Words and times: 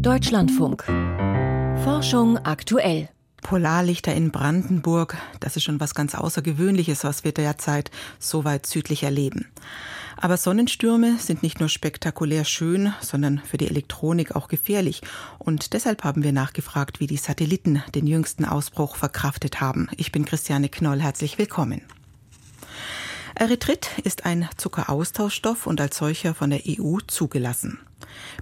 Deutschlandfunk. 0.00 0.84
Forschung 1.82 2.38
aktuell. 2.38 3.08
Polarlichter 3.42 4.14
in 4.14 4.30
Brandenburg, 4.30 5.16
das 5.40 5.56
ist 5.56 5.64
schon 5.64 5.80
was 5.80 5.94
ganz 5.94 6.14
Außergewöhnliches, 6.14 7.04
was 7.04 7.24
wir 7.24 7.32
derzeit 7.32 7.90
so 8.18 8.44
weit 8.44 8.66
südlich 8.66 9.04
erleben. 9.04 9.46
Aber 10.16 10.36
Sonnenstürme 10.36 11.18
sind 11.18 11.42
nicht 11.42 11.60
nur 11.60 11.68
spektakulär 11.68 12.44
schön, 12.44 12.92
sondern 13.00 13.38
für 13.38 13.56
die 13.56 13.68
Elektronik 13.68 14.36
auch 14.36 14.48
gefährlich. 14.48 15.02
Und 15.38 15.72
deshalb 15.72 16.04
haben 16.04 16.22
wir 16.22 16.32
nachgefragt, 16.32 17.00
wie 17.00 17.06
die 17.06 17.16
Satelliten 17.16 17.82
den 17.94 18.06
jüngsten 18.06 18.44
Ausbruch 18.44 18.96
verkraftet 18.96 19.60
haben. 19.60 19.88
Ich 19.96 20.12
bin 20.12 20.24
Christiane 20.24 20.68
Knoll, 20.68 21.00
herzlich 21.00 21.38
willkommen. 21.38 21.82
Erythrit 23.34 23.90
ist 24.02 24.24
ein 24.24 24.48
Zuckeraustauschstoff 24.56 25.66
und 25.66 25.80
als 25.80 25.98
solcher 25.98 26.34
von 26.34 26.50
der 26.50 26.62
EU 26.66 26.98
zugelassen. 27.06 27.78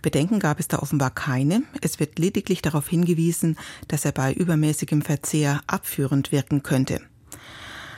Bedenken 0.03 0.41
gab 0.41 0.61
es 0.61 0.69
da 0.69 0.79
offenbar 0.79 1.11
keine. 1.11 1.63
Es 1.81 1.99
wird 2.01 2.19
lediglich 2.19 2.63
darauf 2.63 2.89
hingewiesen, 2.89 3.57
dass 3.89 4.05
er 4.05 4.13
bei 4.13 4.33
übermäßigem 4.33 5.03
Verzehr 5.03 5.61
abführend 5.67 6.33
wirken 6.33 6.63
könnte. 6.63 7.01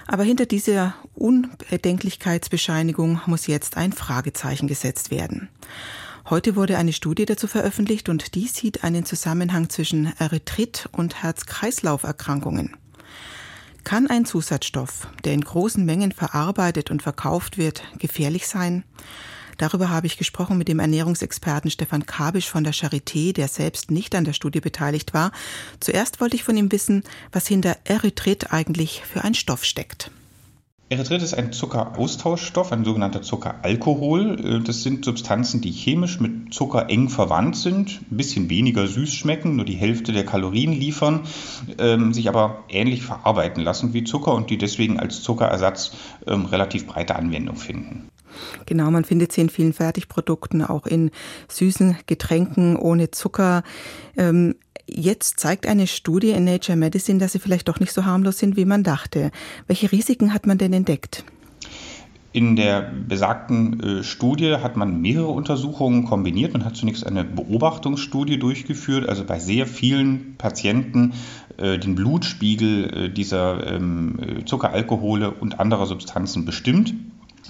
Aber 0.06 0.22
hinter 0.22 0.46
dieser 0.46 0.94
Unbedenklichkeitsbescheinigung 1.14 3.20
muss 3.26 3.46
jetzt 3.46 3.76
ein 3.76 3.92
Fragezeichen 3.92 4.68
gesetzt 4.68 5.10
werden. 5.10 5.48
Heute 6.28 6.56
wurde 6.56 6.78
eine 6.78 6.92
Studie 6.92 7.24
dazu 7.24 7.46
veröffentlicht 7.46 8.08
und 8.08 8.34
die 8.34 8.48
sieht 8.48 8.82
einen 8.82 9.04
Zusammenhang 9.04 9.68
zwischen 9.68 10.12
Erythrit 10.18 10.88
und 10.92 11.22
Herz-Kreislauf-Erkrankungen. 11.22 12.76
Kann 13.84 14.08
ein 14.08 14.24
Zusatzstoff, 14.24 15.06
der 15.24 15.34
in 15.34 15.42
großen 15.42 15.84
Mengen 15.84 16.10
verarbeitet 16.10 16.90
und 16.90 17.02
verkauft 17.02 17.58
wird, 17.58 17.84
gefährlich 18.00 18.48
sein? 18.48 18.82
Darüber 19.56 19.90
habe 19.90 20.06
ich 20.06 20.18
gesprochen 20.18 20.58
mit 20.58 20.68
dem 20.68 20.78
Ernährungsexperten 20.78 21.70
Stefan 21.70 22.06
Kabisch 22.06 22.48
von 22.48 22.64
der 22.64 22.74
Charité, 22.74 23.32
der 23.32 23.48
selbst 23.48 23.90
nicht 23.90 24.14
an 24.14 24.24
der 24.24 24.32
Studie 24.32 24.60
beteiligt 24.60 25.14
war. 25.14 25.32
Zuerst 25.80 26.20
wollte 26.20 26.36
ich 26.36 26.44
von 26.44 26.56
ihm 26.56 26.70
wissen, 26.72 27.04
was 27.32 27.46
hinter 27.46 27.76
Erythrit 27.84 28.52
eigentlich 28.52 29.02
für 29.04 29.24
ein 29.24 29.34
Stoff 29.34 29.64
steckt. 29.64 30.10
Erythrit 30.88 31.20
ist 31.20 31.34
ein 31.34 31.52
Zuckeraustauschstoff, 31.52 32.70
ein 32.70 32.84
sogenannter 32.84 33.20
Zuckeralkohol. 33.20 34.62
Das 34.64 34.84
sind 34.84 35.04
Substanzen, 35.04 35.60
die 35.60 35.72
chemisch 35.72 36.20
mit 36.20 36.54
Zucker 36.54 36.88
eng 36.88 37.08
verwandt 37.08 37.56
sind, 37.56 38.02
ein 38.08 38.16
bisschen 38.16 38.48
weniger 38.50 38.86
süß 38.86 39.12
schmecken, 39.12 39.56
nur 39.56 39.64
die 39.64 39.74
Hälfte 39.74 40.12
der 40.12 40.24
Kalorien 40.24 40.72
liefern, 40.72 41.22
ähm, 41.78 42.14
sich 42.14 42.28
aber 42.28 42.62
ähnlich 42.68 43.02
verarbeiten 43.02 43.64
lassen 43.64 43.94
wie 43.94 44.04
Zucker 44.04 44.32
und 44.32 44.48
die 44.48 44.58
deswegen 44.58 45.00
als 45.00 45.22
Zuckerersatz 45.22 45.90
ähm, 46.28 46.44
relativ 46.44 46.86
breite 46.86 47.16
Anwendung 47.16 47.56
finden. 47.56 48.08
Genau, 48.66 48.90
man 48.90 49.04
findet 49.04 49.32
sie 49.32 49.42
in 49.42 49.50
vielen 49.50 49.72
Fertigprodukten, 49.72 50.62
auch 50.62 50.86
in 50.86 51.10
süßen 51.48 51.96
Getränken 52.06 52.76
ohne 52.76 53.10
Zucker. 53.10 53.62
Ähm, 54.16 54.54
Jetzt 54.88 55.40
zeigt 55.40 55.66
eine 55.66 55.88
Studie 55.88 56.30
in 56.30 56.44
Nature 56.44 56.76
Medicine, 56.76 57.18
dass 57.18 57.32
sie 57.32 57.40
vielleicht 57.40 57.68
doch 57.68 57.80
nicht 57.80 57.92
so 57.92 58.04
harmlos 58.04 58.38
sind, 58.38 58.56
wie 58.56 58.64
man 58.64 58.84
dachte. 58.84 59.32
Welche 59.66 59.90
Risiken 59.90 60.32
hat 60.32 60.46
man 60.46 60.58
denn 60.58 60.72
entdeckt? 60.72 61.24
In 62.32 62.54
der 62.54 62.82
besagten 63.08 63.80
äh, 63.80 64.04
Studie 64.04 64.56
hat 64.56 64.76
man 64.76 65.00
mehrere 65.00 65.28
Untersuchungen 65.28 66.04
kombiniert. 66.04 66.52
Man 66.52 66.64
hat 66.64 66.76
zunächst 66.76 67.04
eine 67.06 67.24
Beobachtungsstudie 67.24 68.38
durchgeführt, 68.38 69.08
also 69.08 69.24
bei 69.24 69.38
sehr 69.38 69.66
vielen 69.66 70.36
Patienten 70.36 71.14
äh, 71.56 71.78
den 71.78 71.94
Blutspiegel 71.94 73.06
äh, 73.06 73.08
dieser 73.10 73.66
ähm, 73.66 74.18
Zuckeralkohole 74.44 75.30
und 75.32 75.58
anderer 75.58 75.86
Substanzen 75.86 76.44
bestimmt 76.44 76.94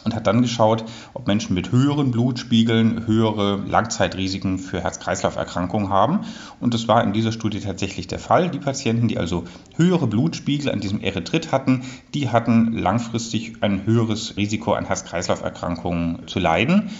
und 0.04 0.14
hat 0.14 0.26
dann 0.26 0.42
geschaut, 0.42 0.84
ob 1.14 1.26
Menschen 1.26 1.54
mit 1.54 1.72
höheren 1.72 2.10
Blutspiegeln 2.10 3.06
höhere 3.06 3.56
Langzeitrisiken 3.66 4.58
für 4.58 4.80
Herz-Kreislauf-Erkrankungen 4.80 5.90
haben. 5.90 6.20
Und 6.60 6.74
das 6.74 6.88
war 6.88 7.02
in 7.02 7.12
dieser 7.12 7.32
Studie 7.32 7.60
tatsächlich 7.60 8.06
der 8.06 8.18
Fall. 8.18 8.50
Die 8.50 8.58
Patienten, 8.58 9.08
die 9.08 9.18
also 9.18 9.44
höhere 9.76 10.06
Blutspiegel 10.06 10.70
an 10.70 10.80
diesem 10.80 11.00
Erythrit 11.00 11.52
hatten, 11.52 11.84
die 12.14 12.30
hatten 12.30 12.72
langfristig 12.72 13.62
ein 13.62 13.84
höheres 13.86 14.36
Risiko 14.36 14.72
an 14.74 14.86
Herz-Kreislauf-Erkrankungen 14.86 16.26
zu 16.26 16.38
leiden 16.38 16.90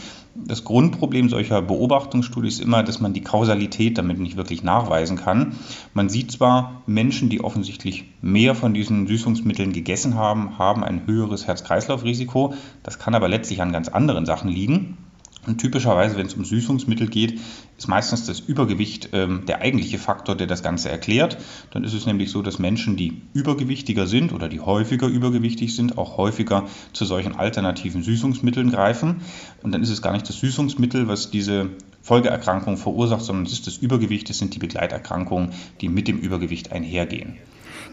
das 0.45 0.65
Grundproblem 0.65 1.29
solcher 1.29 1.63
Beobachtungsstudien 1.63 2.49
ist 2.49 2.61
immer, 2.61 2.83
dass 2.83 3.01
man 3.01 3.13
die 3.13 3.23
Kausalität 3.23 3.99
damit 3.99 4.19
nicht 4.19 4.37
wirklich 4.37 4.63
nachweisen 4.63 5.17
kann. 5.17 5.57
Man 5.95 6.09
sieht 6.09 6.33
zwar, 6.33 6.83
Menschen, 6.87 7.29
die 7.29 7.43
offensichtlich 7.43 8.05
mehr 8.23 8.55
von 8.55 8.75
diesen 8.75 9.07
Süßungsmitteln 9.07 9.73
gegessen 9.73 10.15
haben, 10.15 10.59
haben 10.59 10.85
ein 10.85 11.07
höheres 11.07 11.47
Herz-Kreislauf-Risiko. 11.47 12.55
Das 12.83 12.99
kann 12.99 13.15
aber 13.15 13.29
letztlich 13.29 13.63
an 13.63 13.73
ganz 13.73 13.89
anderen 13.89 14.27
Sachen 14.27 14.51
liegen. 14.51 14.99
Und 15.47 15.59
typischerweise, 15.59 16.17
wenn 16.17 16.27
es 16.27 16.35
um 16.35 16.45
Süßungsmittel 16.45 17.09
geht, 17.09 17.41
ist 17.79 17.89
meistens 17.89 18.27
das 18.27 18.41
Übergewicht 18.41 19.11
ähm, 19.13 19.43
der 19.47 19.61
eigentliche 19.61 19.99
Faktor, 19.99 20.35
der 20.35 20.47
das 20.47 20.63
Ganze 20.63 20.91
erklärt. 20.91 21.39
Dann 21.71 21.85
ist 21.85 21.95
es 21.95 22.07
nämlich 22.07 22.31
so, 22.31 22.43
dass 22.43 22.59
Menschen, 22.59 22.97
die 22.97 23.23
übergewichtiger 23.33 24.07
sind 24.07 24.33
oder 24.33 24.49
die 24.49 24.61
häufiger 24.61 25.07
übergewichtig 25.07 25.77
sind, 25.77 25.99
auch 25.99 26.17
häufiger 26.17 26.67
zu 26.93 27.05
solchen 27.05 27.37
alternativen 27.37 28.03
Süßungsmitteln 28.03 28.71
greifen. 28.71 29.21
Und 29.63 29.73
dann 29.73 29.83
ist 29.83 29.91
es 29.91 30.03
gar 30.03 30.13
nicht 30.13 30.29
das 30.29 30.41
Süßungsmittel, 30.41 31.07
was 31.07 31.31
diese 31.31 31.71
Folgeerkrankung 32.03 32.77
verursacht, 32.77 33.23
sondern 33.23 33.47
es 33.47 33.53
ist 33.53 33.67
das 33.67 33.77
Übergewicht, 33.77 34.31
es 34.31 34.39
sind 34.39 34.55
die 34.55 34.59
Begleiterkrankungen, 34.59 35.51
die 35.81 35.89
mit 35.89 36.09
dem 36.09 36.19
Übergewicht 36.19 36.73
einhergehen. 36.73 37.37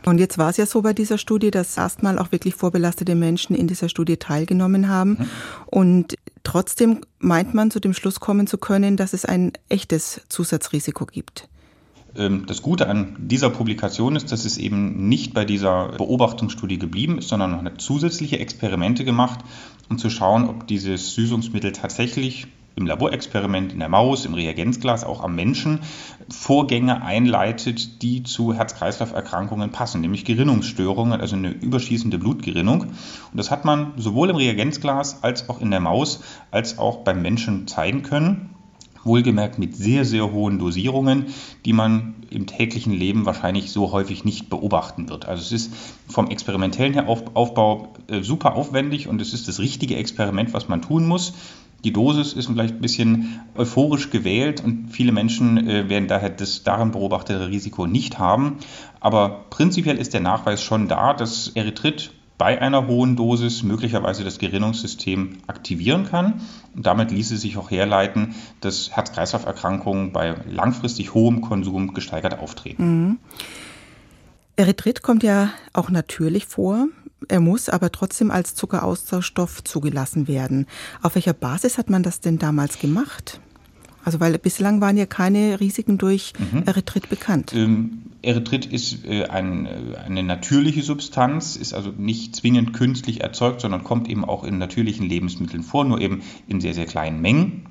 Und 0.05 0.19
jetzt 0.19 0.37
war 0.37 0.49
es 0.49 0.57
ja 0.57 0.65
so 0.65 0.81
bei 0.81 0.93
dieser 0.93 1.17
Studie, 1.17 1.49
dass 1.49 1.77
erstmal 1.77 2.19
auch 2.19 2.31
wirklich 2.31 2.55
vorbelastete 2.55 3.15
Menschen 3.15 3.55
in 3.55 3.67
dieser 3.67 3.89
Studie 3.89 4.17
teilgenommen 4.17 4.89
haben. 4.89 5.11
Mhm. 5.11 5.25
Und 5.67 6.15
trotzdem 6.43 7.01
meint 7.19 7.53
man 7.53 7.71
zu 7.71 7.79
dem 7.79 7.93
Schluss 7.93 8.19
kommen 8.19 8.47
zu 8.47 8.57
können, 8.57 8.97
dass 8.97 9.13
es 9.13 9.25
ein 9.25 9.53
echtes 9.69 10.21
Zusatzrisiko 10.29 11.05
gibt. 11.05 11.47
Ähm, 12.15 12.45
das 12.47 12.61
Gute 12.61 12.87
an 12.87 13.15
dieser 13.17 13.49
Publikation 13.49 14.15
ist, 14.15 14.31
dass 14.31 14.45
es 14.45 14.57
eben 14.57 15.07
nicht 15.09 15.33
bei 15.33 15.45
dieser 15.45 15.89
Beobachtungsstudie 15.89 16.77
geblieben 16.77 17.17
ist, 17.17 17.29
sondern 17.29 17.63
noch 17.63 17.77
zusätzliche 17.77 18.39
Experimente 18.39 19.03
gemacht, 19.05 19.39
um 19.89 19.97
zu 19.97 20.09
schauen, 20.09 20.47
ob 20.47 20.67
dieses 20.67 21.15
Süßungsmittel 21.15 21.71
tatsächlich 21.71 22.47
im 22.75 22.87
Laborexperiment 22.87 23.73
in 23.73 23.79
der 23.79 23.89
Maus, 23.89 24.25
im 24.25 24.33
Reagenzglas, 24.33 25.03
auch 25.03 25.23
am 25.23 25.35
Menschen 25.35 25.79
Vorgänge 26.29 27.03
einleitet, 27.03 28.01
die 28.01 28.23
zu 28.23 28.53
Herz-Kreislauf-Erkrankungen 28.53 29.71
passen, 29.71 30.01
nämlich 30.01 30.25
Gerinnungsstörungen, 30.25 31.19
also 31.19 31.35
eine 31.35 31.51
überschießende 31.51 32.17
Blutgerinnung. 32.17 32.81
Und 32.81 32.93
das 33.33 33.51
hat 33.51 33.65
man 33.65 33.93
sowohl 33.97 34.29
im 34.29 34.35
Reagenzglas 34.35 35.23
als 35.23 35.49
auch 35.49 35.61
in 35.61 35.71
der 35.71 35.79
Maus 35.79 36.21
als 36.51 36.77
auch 36.79 37.03
beim 37.03 37.21
Menschen 37.21 37.67
zeigen 37.67 38.01
können. 38.01 38.49
Wohlgemerkt 39.03 39.59
mit 39.59 39.75
sehr, 39.75 40.05
sehr 40.05 40.31
hohen 40.31 40.59
Dosierungen, 40.59 41.25
die 41.65 41.73
man 41.73 42.15
im 42.29 42.47
täglichen 42.47 42.93
Leben 42.93 43.25
wahrscheinlich 43.25 43.71
so 43.71 43.91
häufig 43.91 44.23
nicht 44.23 44.49
beobachten 44.49 45.09
wird. 45.09 45.25
Also 45.25 45.41
es 45.41 45.51
ist 45.51 45.73
vom 46.07 46.29
experimentellen 46.29 46.97
Aufbau 46.99 47.89
äh, 48.07 48.23
super 48.23 48.55
aufwendig 48.55 49.09
und 49.09 49.21
es 49.21 49.33
ist 49.33 49.49
das 49.49 49.59
richtige 49.59 49.97
Experiment, 49.97 50.53
was 50.53 50.69
man 50.69 50.81
tun 50.81 51.05
muss. 51.05 51.33
Die 51.83 51.91
Dosis 51.91 52.33
ist 52.33 52.47
vielleicht 52.47 52.75
ein 52.75 52.81
bisschen 52.81 53.41
euphorisch 53.55 54.09
gewählt 54.09 54.63
und 54.63 54.89
viele 54.89 55.11
Menschen 55.11 55.67
äh, 55.67 55.89
werden 55.89 56.07
daher 56.07 56.29
das 56.29 56.63
darin 56.63 56.91
beobachtete 56.91 57.49
Risiko 57.49 57.87
nicht 57.87 58.19
haben. 58.19 58.57
Aber 58.99 59.45
prinzipiell 59.49 59.97
ist 59.97 60.13
der 60.13 60.21
Nachweis 60.21 60.63
schon 60.63 60.87
da, 60.87 61.13
dass 61.13 61.49
Erythrit 61.49 62.11
bei 62.37 62.61
einer 62.61 62.87
hohen 62.87 63.15
Dosis 63.15 63.63
möglicherweise 63.63 64.23
das 64.23 64.39
Gerinnungssystem 64.39 65.37
aktivieren 65.47 66.05
kann. 66.05 66.41
Und 66.75 66.85
damit 66.85 67.11
ließe 67.11 67.37
sich 67.37 67.57
auch 67.57 67.69
herleiten, 67.69 68.35
dass 68.61 68.91
Herz-Kreislauf-Erkrankungen 68.91 70.11
bei 70.11 70.35
langfristig 70.49 71.13
hohem 71.13 71.41
Konsum 71.41 71.93
gesteigert 71.93 72.39
auftreten. 72.39 73.07
Mhm. 73.07 73.17
Erythrit 74.55 75.01
kommt 75.01 75.23
ja 75.23 75.49
auch 75.73 75.89
natürlich 75.89 76.45
vor. 76.45 76.87
Er 77.27 77.39
muss 77.39 77.69
aber 77.69 77.91
trotzdem 77.91 78.31
als 78.31 78.55
Zuckeraustauschstoff 78.55 79.63
zugelassen 79.63 80.27
werden. 80.27 80.67
Auf 81.01 81.15
welcher 81.15 81.33
Basis 81.33 81.77
hat 81.77 81.89
man 81.89 82.03
das 82.03 82.19
denn 82.19 82.37
damals 82.37 82.79
gemacht? 82.79 83.39
Also 84.05 84.19
weil 84.19 84.37
bislang 84.37 84.81
waren 84.81 84.97
ja 84.97 85.05
keine 85.05 85.59
Risiken 85.59 85.97
durch 85.97 86.33
mhm. 86.37 86.63
Erythrit 86.65 87.09
bekannt. 87.09 87.53
Ähm, 87.55 88.03
Erythrit 88.21 88.65
ist 88.65 89.05
äh, 89.05 89.25
ein, 89.25 89.65
äh, 89.65 89.97
eine 90.05 90.23
natürliche 90.23 90.81
Substanz, 90.81 91.55
ist 91.55 91.73
also 91.73 91.93
nicht 91.97 92.35
zwingend 92.35 92.73
künstlich 92.73 93.21
erzeugt, 93.21 93.61
sondern 93.61 93.83
kommt 93.83 94.09
eben 94.09 94.25
auch 94.25 94.43
in 94.43 94.57
natürlichen 94.57 95.07
Lebensmitteln 95.07 95.63
vor, 95.63 95.85
nur 95.85 96.01
eben 96.01 96.21
in 96.47 96.59
sehr, 96.59 96.73
sehr 96.73 96.85
kleinen 96.85 97.21
Mengen 97.21 97.67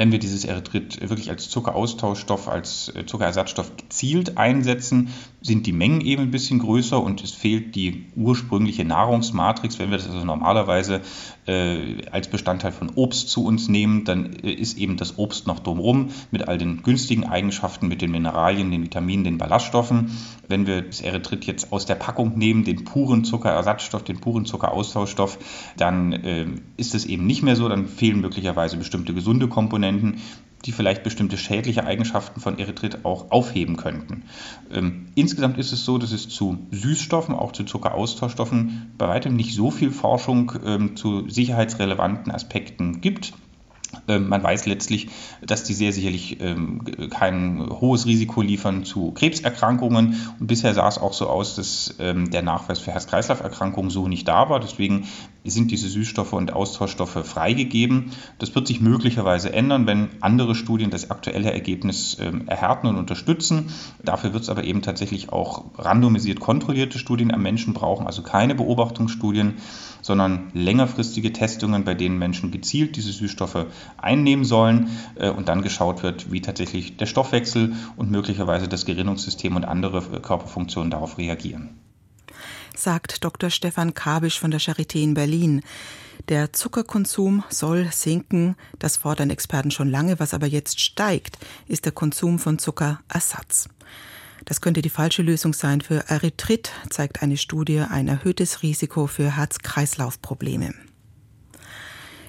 wenn 0.00 0.12
wir 0.12 0.18
dieses 0.18 0.46
Erythrit 0.46 0.98
wirklich 1.02 1.28
als 1.28 1.50
Zuckeraustauschstoff, 1.50 2.48
als 2.48 2.90
äh, 2.94 3.04
Zuckerersatzstoff 3.04 3.76
gezielt 3.76 4.38
einsetzen, 4.38 5.10
sind 5.42 5.66
die 5.66 5.72
Mengen 5.72 6.02
eben 6.02 6.24
ein 6.24 6.30
bisschen 6.30 6.58
größer 6.58 7.02
und 7.02 7.22
es 7.22 7.32
fehlt 7.32 7.74
die 7.74 8.06
ursprüngliche 8.14 8.84
Nahrungsmatrix. 8.84 9.78
Wenn 9.78 9.90
wir 9.90 9.96
das 9.96 10.10
also 10.10 10.24
normalerweise 10.24 11.00
äh, 11.46 12.06
als 12.10 12.28
Bestandteil 12.28 12.72
von 12.72 12.90
Obst 12.94 13.30
zu 13.30 13.44
uns 13.44 13.68
nehmen, 13.68 14.04
dann 14.04 14.34
äh, 14.34 14.52
ist 14.52 14.76
eben 14.76 14.96
das 14.96 15.18
Obst 15.18 15.46
noch 15.46 15.60
drumherum 15.60 16.10
mit 16.30 16.46
all 16.46 16.58
den 16.58 16.82
günstigen 16.82 17.24
Eigenschaften, 17.24 17.88
mit 17.88 18.02
den 18.02 18.10
Mineralien, 18.10 18.70
den 18.70 18.82
Vitaminen, 18.82 19.24
den 19.24 19.38
Ballaststoffen. 19.38 20.10
Wenn 20.46 20.66
wir 20.66 20.82
das 20.82 21.00
Erythrit 21.00 21.46
jetzt 21.46 21.72
aus 21.72 21.86
der 21.86 21.94
Packung 21.94 22.36
nehmen, 22.36 22.64
den 22.64 22.84
puren 22.84 23.24
Zuckerersatzstoff, 23.24 24.04
den 24.04 24.20
puren 24.20 24.44
Zuckeraustauschstoff, 24.44 25.38
dann 25.78 26.12
äh, 26.12 26.46
ist 26.76 26.94
es 26.94 27.06
eben 27.06 27.26
nicht 27.26 27.42
mehr 27.42 27.56
so, 27.56 27.68
dann 27.68 27.86
fehlen 27.86 28.20
möglicherweise 28.20 28.76
bestimmte 28.76 29.14
gesunde 29.14 29.48
Komponenten. 29.48 30.20
Die 30.64 30.72
vielleicht 30.72 31.02
bestimmte 31.02 31.38
schädliche 31.38 31.84
Eigenschaften 31.84 32.40
von 32.40 32.58
Erythrit 32.58 33.04
auch 33.04 33.30
aufheben 33.30 33.76
könnten. 33.76 34.24
Ähm, 34.72 35.06
insgesamt 35.14 35.58
ist 35.58 35.72
es 35.72 35.84
so, 35.84 35.98
dass 35.98 36.12
es 36.12 36.28
zu 36.28 36.58
Süßstoffen, 36.70 37.34
auch 37.34 37.52
zu 37.52 37.64
Zuckeraustauschstoffen, 37.64 38.92
bei 38.98 39.08
weitem 39.08 39.36
nicht 39.36 39.54
so 39.54 39.70
viel 39.70 39.90
Forschung 39.90 40.52
ähm, 40.64 40.96
zu 40.96 41.28
sicherheitsrelevanten 41.28 42.30
Aspekten 42.30 43.00
gibt. 43.00 43.32
Ähm, 44.08 44.28
man 44.28 44.42
weiß 44.42 44.66
letztlich, 44.66 45.08
dass 45.44 45.64
die 45.64 45.74
sehr 45.74 45.92
sicherlich 45.92 46.40
ähm, 46.40 46.84
kein 47.10 47.68
hohes 47.68 48.06
Risiko 48.06 48.42
liefern 48.42 48.84
zu 48.84 49.12
Krebserkrankungen. 49.12 50.16
Und 50.38 50.46
bisher 50.46 50.74
sah 50.74 50.88
es 50.88 50.98
auch 50.98 51.12
so 51.12 51.28
aus, 51.28 51.56
dass 51.56 51.96
ähm, 51.98 52.30
der 52.30 52.42
Nachweis 52.42 52.78
für 52.78 52.92
Herz-Kreislauf-Erkrankungen 52.92 53.90
so 53.90 54.08
nicht 54.08 54.28
da 54.28 54.48
war. 54.48 54.60
Deswegen 54.60 55.08
sind 55.44 55.70
diese 55.70 55.88
Süßstoffe 55.88 56.32
und 56.32 56.52
Austauschstoffe 56.52 57.24
freigegeben. 57.24 58.12
Das 58.38 58.54
wird 58.54 58.66
sich 58.66 58.80
möglicherweise 58.80 59.52
ändern, 59.52 59.86
wenn 59.86 60.10
andere 60.20 60.54
Studien 60.54 60.90
das 60.90 61.10
aktuelle 61.10 61.52
Ergebnis 61.52 62.14
erhärten 62.46 62.86
und 62.86 62.96
unterstützen. 62.96 63.70
Dafür 64.02 64.32
wird 64.32 64.42
es 64.42 64.48
aber 64.50 64.64
eben 64.64 64.82
tatsächlich 64.82 65.30
auch 65.30 65.64
randomisiert 65.78 66.40
kontrollierte 66.40 66.98
Studien 66.98 67.32
am 67.32 67.42
Menschen 67.42 67.72
brauchen, 67.72 68.06
also 68.06 68.22
keine 68.22 68.54
Beobachtungsstudien, 68.54 69.54
sondern 70.02 70.50
längerfristige 70.54 71.32
Testungen, 71.32 71.84
bei 71.84 71.94
denen 71.94 72.18
Menschen 72.18 72.50
gezielt 72.50 72.96
diese 72.96 73.12
Süßstoffe 73.12 73.66
einnehmen 73.96 74.44
sollen 74.44 74.90
äh, 75.16 75.30
und 75.30 75.48
dann 75.48 75.62
geschaut 75.62 76.02
wird, 76.02 76.32
wie 76.32 76.40
tatsächlich 76.40 76.96
der 76.96 77.06
Stoffwechsel 77.06 77.74
und 77.96 78.10
möglicherweise 78.10 78.68
das 78.68 78.84
Gerinnungssystem 78.84 79.56
und 79.56 79.64
andere 79.64 79.98
äh, 79.98 80.20
Körperfunktionen 80.20 80.90
darauf 80.90 81.18
reagieren. 81.18 81.70
Sagt 82.80 83.22
Dr. 83.24 83.50
Stefan 83.50 83.92
Kabisch 83.92 84.40
von 84.40 84.50
der 84.50 84.58
Charité 84.58 85.02
in 85.02 85.12
Berlin. 85.12 85.60
Der 86.30 86.54
Zuckerkonsum 86.54 87.44
soll 87.50 87.92
sinken, 87.92 88.56
das 88.78 88.96
fordern 88.96 89.28
Experten 89.28 89.70
schon 89.70 89.90
lange, 89.90 90.18
was 90.18 90.32
aber 90.32 90.46
jetzt 90.46 90.80
steigt, 90.80 91.36
ist 91.68 91.84
der 91.84 91.92
Konsum 91.92 92.38
von 92.38 92.58
Zuckerersatz. 92.58 93.68
Das 94.46 94.62
könnte 94.62 94.80
die 94.80 94.88
falsche 94.88 95.20
Lösung 95.20 95.52
sein 95.52 95.82
für 95.82 96.08
Erythrit, 96.08 96.72
zeigt 96.88 97.22
eine 97.22 97.36
Studie 97.36 97.80
ein 97.80 98.08
erhöhtes 98.08 98.62
Risiko 98.62 99.06
für 99.06 99.36
Herz-Kreislauf-Probleme. 99.36 100.72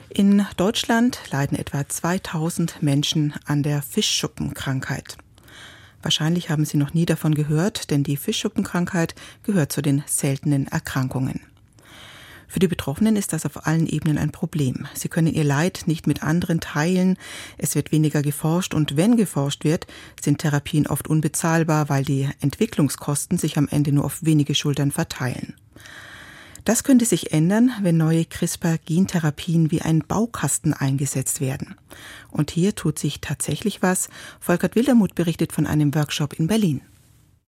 In 0.09 0.45
Deutschland 0.57 1.17
leiden 1.31 1.57
etwa 1.57 1.87
2000 1.87 2.83
Menschen 2.83 3.35
an 3.45 3.63
der 3.63 3.81
Fischschuppenkrankheit. 3.81 5.15
Wahrscheinlich 6.01 6.49
haben 6.49 6.65
Sie 6.65 6.77
noch 6.77 6.93
nie 6.93 7.05
davon 7.05 7.35
gehört, 7.35 7.91
denn 7.91 8.03
die 8.03 8.17
Fischschuppenkrankheit 8.17 9.15
gehört 9.43 9.71
zu 9.71 9.81
den 9.81 10.03
seltenen 10.07 10.67
Erkrankungen. 10.67 11.41
Für 12.51 12.59
die 12.59 12.67
Betroffenen 12.67 13.15
ist 13.15 13.31
das 13.31 13.45
auf 13.45 13.65
allen 13.65 13.87
Ebenen 13.87 14.17
ein 14.17 14.33
Problem. 14.33 14.85
Sie 14.93 15.07
können 15.07 15.33
ihr 15.33 15.45
Leid 15.45 15.83
nicht 15.85 16.05
mit 16.05 16.21
anderen 16.21 16.59
teilen, 16.59 17.17
es 17.57 17.75
wird 17.75 17.93
weniger 17.93 18.21
geforscht 18.21 18.73
und 18.73 18.97
wenn 18.97 19.15
geforscht 19.15 19.63
wird, 19.63 19.87
sind 20.21 20.39
Therapien 20.39 20.85
oft 20.85 21.07
unbezahlbar, 21.07 21.87
weil 21.87 22.03
die 22.03 22.27
Entwicklungskosten 22.41 23.37
sich 23.37 23.57
am 23.57 23.69
Ende 23.69 23.93
nur 23.93 24.03
auf 24.03 24.25
wenige 24.25 24.53
Schultern 24.53 24.91
verteilen. 24.91 25.53
Das 26.63 26.83
könnte 26.83 27.05
sich 27.05 27.33
ändern, 27.33 27.71
wenn 27.81 27.97
neue 27.97 28.25
CRISPR-Gentherapien 28.25 29.71
wie 29.71 29.81
ein 29.81 29.99
Baukasten 30.07 30.73
eingesetzt 30.73 31.41
werden. 31.41 31.75
Und 32.29 32.51
hier 32.51 32.75
tut 32.75 32.99
sich 32.99 33.19
tatsächlich 33.19 33.81
was. 33.81 34.09
Volkert 34.39 34.75
Wildermuth 34.75 35.15
berichtet 35.15 35.53
von 35.53 35.65
einem 35.65 35.95
Workshop 35.95 36.33
in 36.33 36.47
Berlin. 36.47 36.81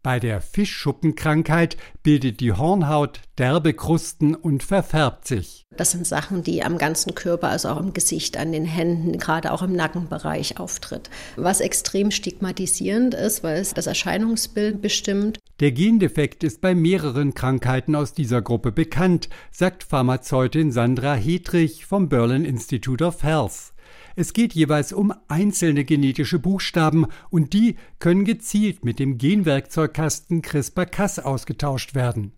Bei 0.06 0.20
der 0.20 0.40
Fischschuppenkrankheit 0.40 1.78
bildet 2.04 2.40
die 2.40 2.54
Hornhaut 2.54 3.22
derbe 3.40 3.74
Krusten 3.74 4.36
und 4.36 4.62
verfärbt 4.62 5.28
sich. 5.28 5.66
Das 5.76 5.90
sind 5.90 6.06
Sachen, 6.06 6.44
die 6.44 6.64
am 6.64 6.78
ganzen 6.78 7.16
Körper, 7.16 7.50
also 7.50 7.70
auch 7.70 7.80
im 7.80 7.92
Gesicht, 7.92 8.38
an 8.38 8.52
den 8.52 8.66
Händen, 8.66 9.18
gerade 9.18 9.52
auch 9.52 9.64
im 9.64 9.74
Nackenbereich 9.74 10.60
auftritt. 10.60 11.10
Was 11.38 11.60
extrem 11.60 12.12
stigmatisierend 12.12 13.16
ist, 13.16 13.42
weil 13.42 13.60
es 13.60 13.74
das 13.74 13.88
Erscheinungsbild 13.88 14.80
bestimmt. 14.80 15.40
Der 15.62 15.72
Gendefekt 15.72 16.44
ist 16.44 16.60
bei 16.60 16.76
mehreren 16.76 17.34
Krankheiten 17.34 17.96
aus 17.96 18.12
dieser 18.12 18.42
Gruppe 18.42 18.74
bekannt, 18.74 19.30
sagt 19.52 19.86
Pharmazeutin 19.86 20.74
Sandra 20.74 21.16
Hedrich 21.16 21.86
vom 21.86 22.10
Berlin 22.10 22.44
Institute 22.44 23.02
of 23.02 23.24
Health. 23.24 23.74
Es 24.18 24.34
geht 24.34 24.52
jeweils 24.52 24.92
um 24.92 25.14
einzelne 25.30 25.86
genetische 25.86 26.40
Buchstaben 26.40 27.06
und 27.30 27.54
die 27.54 27.78
können 28.00 28.26
gezielt 28.26 28.84
mit 28.84 29.00
dem 29.00 29.18
Genwerkzeugkasten 29.18 30.42
CRISPR-Cas 30.42 31.20
ausgetauscht 31.20 31.96
werden. 31.96 32.34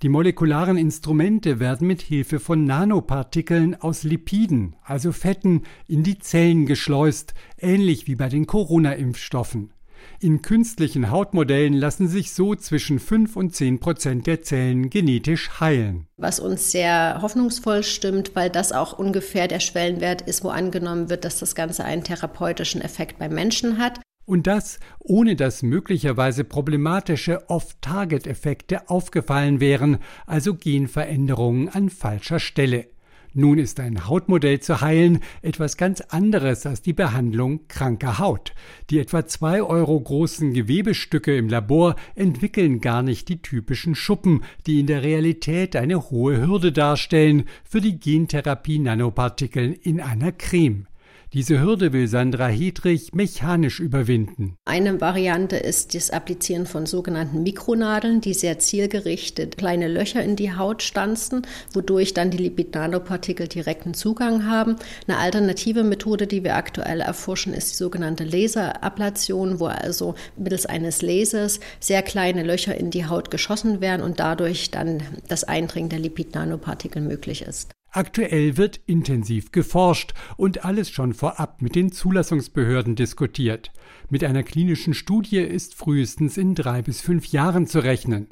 Die 0.00 0.08
molekularen 0.08 0.78
Instrumente 0.78 1.60
werden 1.60 1.86
mit 1.86 2.00
Hilfe 2.00 2.40
von 2.40 2.64
Nanopartikeln 2.64 3.74
aus 3.74 4.02
Lipiden, 4.02 4.76
also 4.82 5.12
Fetten, 5.12 5.64
in 5.86 6.04
die 6.04 6.18
Zellen 6.20 6.64
geschleust, 6.64 7.34
ähnlich 7.58 8.06
wie 8.06 8.14
bei 8.14 8.30
den 8.30 8.46
Corona-Impfstoffen. 8.46 9.72
In 10.20 10.42
künstlichen 10.42 11.10
Hautmodellen 11.10 11.72
lassen 11.72 12.08
sich 12.08 12.32
so 12.32 12.54
zwischen 12.54 12.98
5 12.98 13.36
und 13.36 13.54
10 13.54 13.80
Prozent 13.80 14.26
der 14.26 14.42
Zellen 14.42 14.90
genetisch 14.90 15.60
heilen. 15.60 16.06
Was 16.16 16.40
uns 16.40 16.70
sehr 16.70 17.18
hoffnungsvoll 17.22 17.82
stimmt, 17.82 18.34
weil 18.34 18.50
das 18.50 18.72
auch 18.72 18.98
ungefähr 18.98 19.48
der 19.48 19.60
Schwellenwert 19.60 20.22
ist, 20.22 20.44
wo 20.44 20.48
angenommen 20.48 21.10
wird, 21.10 21.24
dass 21.24 21.38
das 21.38 21.54
Ganze 21.54 21.84
einen 21.84 22.04
therapeutischen 22.04 22.80
Effekt 22.80 23.18
beim 23.18 23.34
Menschen 23.34 23.78
hat. 23.78 24.00
Und 24.24 24.46
das, 24.46 24.78
ohne 25.00 25.34
dass 25.34 25.62
möglicherweise 25.62 26.44
problematische 26.44 27.48
Off-Target-Effekte 27.50 28.88
aufgefallen 28.88 29.60
wären, 29.60 29.98
also 30.26 30.54
Genveränderungen 30.54 31.68
an 31.68 31.90
falscher 31.90 32.38
Stelle. 32.38 32.91
Nun 33.34 33.58
ist 33.58 33.80
ein 33.80 34.06
Hautmodell 34.08 34.60
zu 34.60 34.82
heilen 34.82 35.20
etwas 35.40 35.78
ganz 35.78 36.02
anderes 36.02 36.66
als 36.66 36.82
die 36.82 36.92
Behandlung 36.92 37.66
kranker 37.66 38.18
Haut. 38.18 38.52
Die 38.90 38.98
etwa 38.98 39.26
zwei 39.26 39.62
Euro 39.62 39.98
großen 39.98 40.52
Gewebestücke 40.52 41.34
im 41.34 41.48
Labor 41.48 41.96
entwickeln 42.14 42.82
gar 42.82 43.02
nicht 43.02 43.30
die 43.30 43.40
typischen 43.40 43.94
Schuppen, 43.94 44.44
die 44.66 44.80
in 44.80 44.86
der 44.86 45.02
Realität 45.02 45.76
eine 45.76 46.10
hohe 46.10 46.46
Hürde 46.46 46.72
darstellen 46.72 47.44
für 47.64 47.80
die 47.80 47.98
Gentherapie 47.98 48.78
Nanopartikeln 48.78 49.72
in 49.72 50.00
einer 50.00 50.32
Creme. 50.32 50.86
Diese 51.34 51.62
Hürde 51.62 51.94
will 51.94 52.08
Sandra 52.08 52.48
Hedrich 52.48 53.14
mechanisch 53.14 53.80
überwinden. 53.80 54.58
Eine 54.66 55.00
Variante 55.00 55.56
ist 55.56 55.94
das 55.94 56.10
Applizieren 56.10 56.66
von 56.66 56.84
sogenannten 56.84 57.42
Mikronadeln, 57.42 58.20
die 58.20 58.34
sehr 58.34 58.58
zielgerichtet 58.58 59.56
kleine 59.56 59.88
Löcher 59.88 60.22
in 60.22 60.36
die 60.36 60.54
Haut 60.54 60.82
stanzen, 60.82 61.46
wodurch 61.72 62.12
dann 62.12 62.30
die 62.30 62.36
Lipid-Nanopartikel 62.36 63.48
direkten 63.48 63.94
Zugang 63.94 64.46
haben. 64.46 64.76
Eine 65.08 65.16
alternative 65.16 65.84
Methode, 65.84 66.26
die 66.26 66.44
wir 66.44 66.54
aktuell 66.54 67.00
erforschen, 67.00 67.54
ist 67.54 67.72
die 67.72 67.76
sogenannte 67.76 68.24
Laserablation, 68.24 69.58
wo 69.58 69.68
also 69.68 70.14
mittels 70.36 70.66
eines 70.66 71.00
Lasers 71.00 71.60
sehr 71.80 72.02
kleine 72.02 72.42
Löcher 72.42 72.76
in 72.76 72.90
die 72.90 73.06
Haut 73.06 73.30
geschossen 73.30 73.80
werden 73.80 74.02
und 74.02 74.20
dadurch 74.20 74.70
dann 74.70 75.02
das 75.28 75.44
Eindringen 75.44 75.88
der 75.88 76.00
Lipid-Nanopartikel 76.00 77.00
möglich 77.00 77.40
ist. 77.40 77.70
Aktuell 77.94 78.56
wird 78.56 78.80
intensiv 78.86 79.52
geforscht 79.52 80.14
und 80.38 80.64
alles 80.64 80.88
schon 80.88 81.12
vorab 81.12 81.60
mit 81.60 81.74
den 81.74 81.92
Zulassungsbehörden 81.92 82.96
diskutiert. 82.96 83.70
Mit 84.08 84.24
einer 84.24 84.42
klinischen 84.42 84.94
Studie 84.94 85.40
ist 85.40 85.74
frühestens 85.74 86.38
in 86.38 86.54
drei 86.54 86.80
bis 86.80 87.02
fünf 87.02 87.26
Jahren 87.26 87.66
zu 87.66 87.80
rechnen. 87.80 88.28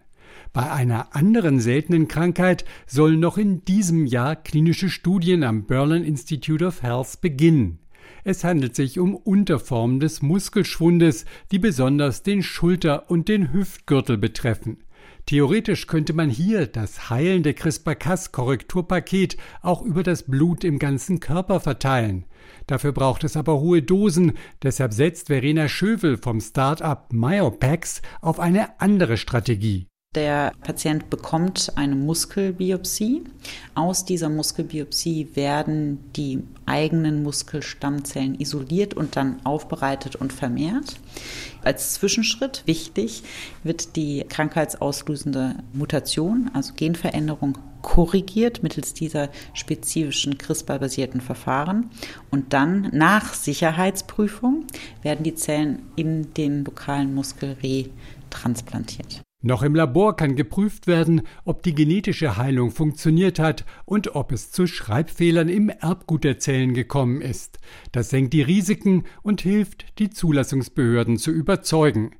Bei 0.55 0.73
einer 0.73 1.15
anderen 1.15 1.61
seltenen 1.61 2.09
Krankheit 2.09 2.65
sollen 2.87 3.21
noch 3.21 3.37
in 3.37 3.63
diesem 3.67 4.07
Jahr 4.07 4.35
klinische 4.35 4.89
Studien 4.89 5.45
am 5.45 5.67
Berlin 5.67 6.05
Institute 6.05 6.65
of 6.65 6.83
Health 6.83 7.21
beginnen. 7.21 7.81
Es 8.25 8.45
handelt 8.45 8.75
sich 8.75 8.99
um 8.99 9.15
Unterformen 9.15 10.01
des 10.01 10.23
Muskelschwundes, 10.23 11.27
die 11.51 11.59
besonders 11.59 12.23
den 12.23 12.43
Schulter- 12.43 13.11
und 13.11 13.29
den 13.29 13.53
Hüftgürtel 13.53 14.17
betreffen. 14.17 14.79
Theoretisch 15.31 15.87
könnte 15.87 16.13
man 16.13 16.29
hier 16.29 16.67
das 16.67 17.09
heilende 17.09 17.55
CRISPR-Cas-Korrekturpaket 17.55 19.37
auch 19.63 19.81
über 19.81 20.03
das 20.03 20.25
Blut 20.25 20.65
im 20.65 20.81
ganzen 20.81 21.21
Körper 21.21 21.61
verteilen. 21.61 22.25
Dafür 22.67 22.91
braucht 22.91 23.23
es 23.23 23.37
aber 23.37 23.61
hohe 23.61 23.81
Dosen, 23.81 24.33
deshalb 24.65 24.93
setzt 24.93 25.29
Verena 25.29 25.69
Schövel 25.69 26.19
vom 26.19 26.41
Start-up 26.41 27.13
Myopax 27.13 28.03
auf 28.21 28.41
eine 28.41 28.81
andere 28.81 29.17
Strategie. 29.17 29.90
Der 30.17 30.55
Patient 30.63 31.09
bekommt 31.09 31.71
eine 31.77 31.95
Muskelbiopsie. 31.95 33.23
Aus 33.77 34.05
dieser 34.05 34.29
Muskelbiopsie 34.29 35.29
werden 35.35 36.01
die 36.17 36.43
eigenen 36.67 37.23
Muskelstammzellen 37.23 38.35
isoliert 38.41 38.95
und 38.95 39.15
dann 39.15 39.39
aufbereitet 39.47 40.17
und 40.17 40.33
vermehrt. 40.33 40.99
Als 41.63 41.95
Zwischenschritt 41.95 42.65
wichtig 42.67 43.23
wird 43.63 43.95
die 43.95 44.25
krankheitsauslösende 44.29 45.55
Mutation, 45.73 46.51
also 46.55 46.73
Genveränderung, 46.75 47.57
korrigiert 47.81 48.65
mittels 48.65 48.95
dieser 48.95 49.29
spezifischen 49.55 50.39
CRISPR-basierten 50.39 51.21
Verfahren. 51.21 51.89
Und 52.33 52.53
dann 52.53 52.89
nach 52.91 53.33
Sicherheitsprüfung 53.33 54.65
werden 55.03 55.23
die 55.23 55.37
Zellen 55.37 55.83
in 55.95 56.35
den 56.35 56.65
lokalen 56.65 57.15
Muskel 57.15 57.57
retransplantiert. 57.63 59.23
Noch 59.43 59.63
im 59.63 59.75
Labor 59.75 60.17
kann 60.17 60.37
geprüft 60.37 60.87
werden, 60.87 61.23
ob 61.47 61.63
die 61.63 61.75
genetische 61.75 62.37
Heilung 62.37 62.71
funktioniert 62.71 63.39
hat 63.39 63.65
und 63.87 64.15
ob 64.15 64.33
es 64.33 64.51
zu 64.51 64.67
Schreibfehlern 64.67 65.49
im 65.49 65.71
Erbgut 65.71 66.25
der 66.25 66.39
Zellen 66.39 66.75
gekommen 66.75 67.23
ist. 67.23 67.59
Das 67.91 68.11
senkt 68.11 68.35
die 68.35 68.43
Risiken 68.43 69.05
und 69.23 69.41
hilft, 69.41 69.99
die 69.99 70.11
Zulassungsbehörden 70.11 71.17
zu 71.17 71.31
überzeugen. 71.31 72.11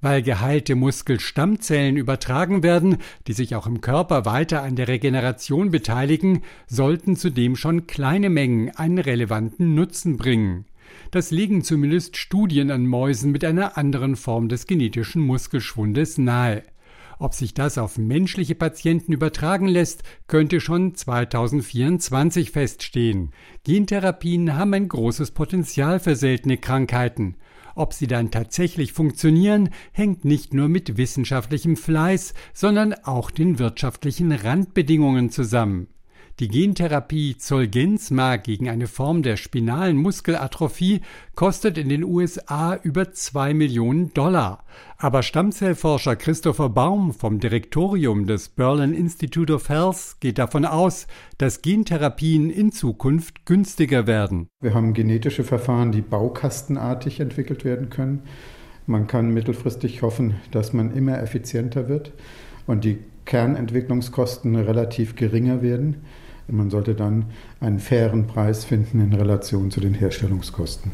Weil 0.00 0.22
geheilte 0.22 0.74
Muskelstammzellen 0.74 1.98
übertragen 1.98 2.62
werden, 2.62 2.96
die 3.26 3.34
sich 3.34 3.54
auch 3.54 3.66
im 3.66 3.82
Körper 3.82 4.24
weiter 4.24 4.62
an 4.62 4.74
der 4.74 4.88
Regeneration 4.88 5.70
beteiligen, 5.70 6.42
sollten 6.66 7.16
zudem 7.16 7.54
schon 7.54 7.86
kleine 7.86 8.30
Mengen 8.30 8.70
einen 8.74 8.98
relevanten 8.98 9.74
Nutzen 9.74 10.16
bringen. 10.16 10.64
Das 11.10 11.30
legen 11.30 11.62
zumindest 11.62 12.16
Studien 12.16 12.70
an 12.70 12.86
Mäusen 12.86 13.32
mit 13.32 13.44
einer 13.44 13.76
anderen 13.76 14.16
Form 14.16 14.48
des 14.48 14.66
genetischen 14.66 15.22
Muskelschwundes 15.22 16.18
nahe. 16.18 16.62
Ob 17.18 17.34
sich 17.34 17.54
das 17.54 17.78
auf 17.78 17.98
menschliche 17.98 18.56
Patienten 18.56 19.12
übertragen 19.12 19.68
lässt, 19.68 20.02
könnte 20.26 20.60
schon 20.60 20.96
2024 20.96 22.50
feststehen. 22.50 23.30
Gentherapien 23.62 24.56
haben 24.56 24.74
ein 24.74 24.88
großes 24.88 25.30
Potenzial 25.30 26.00
für 26.00 26.16
seltene 26.16 26.58
Krankheiten. 26.58 27.36
Ob 27.74 27.92
sie 27.94 28.08
dann 28.08 28.32
tatsächlich 28.32 28.92
funktionieren, 28.92 29.70
hängt 29.92 30.24
nicht 30.24 30.52
nur 30.52 30.68
mit 30.68 30.96
wissenschaftlichem 30.96 31.76
Fleiß, 31.76 32.34
sondern 32.52 32.92
auch 33.04 33.30
den 33.30 33.60
wirtschaftlichen 33.60 34.32
Randbedingungen 34.32 35.30
zusammen. 35.30 35.91
Die 36.42 36.48
Gentherapie 36.48 37.36
Zolgensma 37.36 38.34
gegen 38.34 38.68
eine 38.68 38.88
Form 38.88 39.22
der 39.22 39.36
spinalen 39.36 39.96
Muskelatrophie 39.96 41.00
kostet 41.36 41.78
in 41.78 41.88
den 41.88 42.02
USA 42.02 42.74
über 42.74 43.12
zwei 43.12 43.54
Millionen 43.54 44.12
Dollar. 44.12 44.64
Aber 44.98 45.22
Stammzellforscher 45.22 46.16
Christopher 46.16 46.68
Baum 46.68 47.14
vom 47.14 47.38
Direktorium 47.38 48.26
des 48.26 48.48
Berlin 48.48 48.92
Institute 48.92 49.54
of 49.54 49.68
Health 49.68 50.16
geht 50.18 50.38
davon 50.38 50.64
aus, 50.64 51.06
dass 51.38 51.62
Gentherapien 51.62 52.50
in 52.50 52.72
Zukunft 52.72 53.46
günstiger 53.46 54.08
werden. 54.08 54.48
Wir 54.60 54.74
haben 54.74 54.94
genetische 54.94 55.44
Verfahren, 55.44 55.92
die 55.92 56.02
baukastenartig 56.02 57.20
entwickelt 57.20 57.64
werden 57.64 57.88
können. 57.88 58.24
Man 58.88 59.06
kann 59.06 59.32
mittelfristig 59.32 60.02
hoffen, 60.02 60.34
dass 60.50 60.72
man 60.72 60.92
immer 60.92 61.22
effizienter 61.22 61.88
wird 61.88 62.10
und 62.66 62.82
die 62.82 62.98
Kernentwicklungskosten 63.26 64.56
relativ 64.56 65.14
geringer 65.14 65.62
werden. 65.62 66.02
Man 66.48 66.70
sollte 66.70 66.94
dann 66.94 67.26
einen 67.60 67.78
fairen 67.78 68.26
Preis 68.26 68.64
finden 68.64 69.00
in 69.00 69.12
Relation 69.12 69.70
zu 69.70 69.80
den 69.80 69.94
Herstellungskosten. 69.94 70.92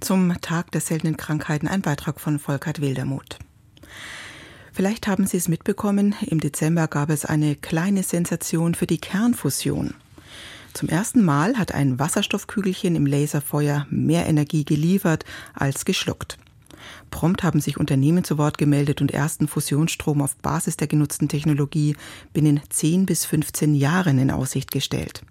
Zum 0.00 0.34
Tag 0.40 0.70
der 0.72 0.80
seltenen 0.80 1.16
Krankheiten 1.16 1.68
ein 1.68 1.82
Beitrag 1.82 2.20
von 2.20 2.38
Volkert 2.38 2.80
Wildermuth. 2.80 3.38
Vielleicht 4.72 5.06
haben 5.06 5.26
Sie 5.26 5.36
es 5.36 5.48
mitbekommen, 5.48 6.14
im 6.26 6.40
Dezember 6.40 6.88
gab 6.88 7.08
es 7.08 7.24
eine 7.24 7.54
kleine 7.54 8.02
Sensation 8.02 8.74
für 8.74 8.88
die 8.88 8.98
Kernfusion. 8.98 9.94
Zum 10.72 10.88
ersten 10.88 11.24
Mal 11.24 11.56
hat 11.56 11.72
ein 11.72 12.00
Wasserstoffkügelchen 12.00 12.96
im 12.96 13.06
Laserfeuer 13.06 13.86
mehr 13.90 14.26
Energie 14.26 14.64
geliefert 14.64 15.24
als 15.54 15.84
geschluckt. 15.84 16.36
Prompt 17.14 17.44
haben 17.44 17.60
sich 17.60 17.78
Unternehmen 17.78 18.24
zu 18.24 18.38
Wort 18.38 18.58
gemeldet 18.58 19.00
und 19.00 19.12
ersten 19.12 19.46
Fusionsstrom 19.46 20.20
auf 20.20 20.34
Basis 20.38 20.76
der 20.76 20.88
genutzten 20.88 21.28
Technologie 21.28 21.94
binnen 22.32 22.60
10 22.68 23.06
bis 23.06 23.24
15 23.24 23.76
Jahren 23.76 24.18
in 24.18 24.32
Aussicht 24.32 24.72
gestellt. 24.72 25.22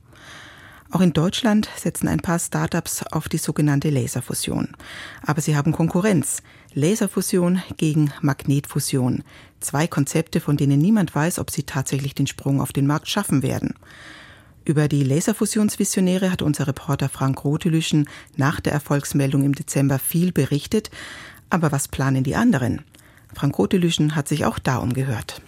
Auch 0.91 1.01
in 1.01 1.11
Deutschland 1.11 1.67
setzen 1.75 2.07
ein 2.07 2.21
paar 2.21 2.39
Startups 2.39 3.03
auf 3.11 3.27
die 3.27 3.37
sogenannte 3.37 3.89
Laserfusion. 3.89 4.69
Aber 5.23 5.41
sie 5.41 5.57
haben 5.57 5.73
Konkurrenz. 5.73 6.41
Laserfusion 6.73 7.61
gegen 7.75 8.13
Magnetfusion. 8.21 9.21
Zwei 9.59 9.85
Konzepte, 9.85 10.39
von 10.39 10.55
denen 10.55 10.79
niemand 10.79 11.13
weiß, 11.13 11.37
ob 11.37 11.51
sie 11.51 11.63
tatsächlich 11.63 12.15
den 12.15 12.27
Sprung 12.27 12.61
auf 12.61 12.71
den 12.71 12.87
Markt 12.87 13.09
schaffen 13.09 13.43
werden. 13.43 13.73
Über 14.65 14.87
die 14.87 15.03
Laserfusionsvisionäre 15.03 16.31
hat 16.31 16.41
unser 16.41 16.67
Reporter 16.67 17.09
Frank 17.09 17.43
Rotelüschen 17.43 18.07
nach 18.37 18.61
der 18.61 18.71
Erfolgsmeldung 18.71 19.43
im 19.43 19.53
Dezember 19.53 19.99
viel 19.99 20.31
berichtet. 20.31 20.89
Aber 21.49 21.71
was 21.71 21.87
planen 21.87 22.23
die 22.23 22.35
anderen? 22.35 22.81
Frank 23.33 23.57
Rotelüschen 23.57 24.15
hat 24.15 24.27
sich 24.27 24.45
auch 24.45 24.59
da 24.59 24.77
umgehört. 24.77 25.41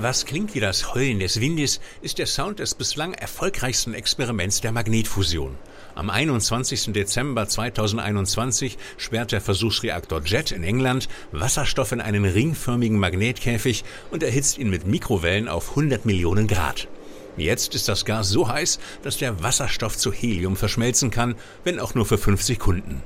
Was 0.00 0.26
klingt 0.26 0.54
wie 0.54 0.60
das 0.60 0.94
Heulen 0.94 1.18
des 1.18 1.40
Windes, 1.40 1.80
ist 2.02 2.18
der 2.18 2.26
Sound 2.26 2.60
des 2.60 2.76
bislang 2.76 3.14
erfolgreichsten 3.14 3.94
Experiments 3.94 4.60
der 4.60 4.70
Magnetfusion. 4.70 5.56
Am 5.96 6.08
21. 6.08 6.92
Dezember 6.92 7.48
2021 7.48 8.78
sperrt 8.96 9.32
der 9.32 9.40
Versuchsreaktor 9.40 10.22
JET 10.24 10.52
in 10.52 10.62
England 10.62 11.08
Wasserstoff 11.32 11.90
in 11.90 12.00
einen 12.00 12.24
ringförmigen 12.24 12.96
Magnetkäfig 12.96 13.82
und 14.12 14.22
erhitzt 14.22 14.58
ihn 14.58 14.70
mit 14.70 14.86
Mikrowellen 14.86 15.48
auf 15.48 15.70
100 15.70 16.06
Millionen 16.06 16.46
Grad. 16.46 16.86
Jetzt 17.38 17.74
ist 17.74 17.88
das 17.88 18.04
Gas 18.04 18.28
so 18.28 18.48
heiß, 18.48 18.78
dass 19.02 19.18
der 19.18 19.42
Wasserstoff 19.42 19.96
zu 19.96 20.12
Helium 20.12 20.56
verschmelzen 20.56 21.10
kann, 21.10 21.36
wenn 21.64 21.78
auch 21.78 21.94
nur 21.94 22.04
für 22.04 22.18
fünf 22.18 22.42
Sekunden. 22.42 23.02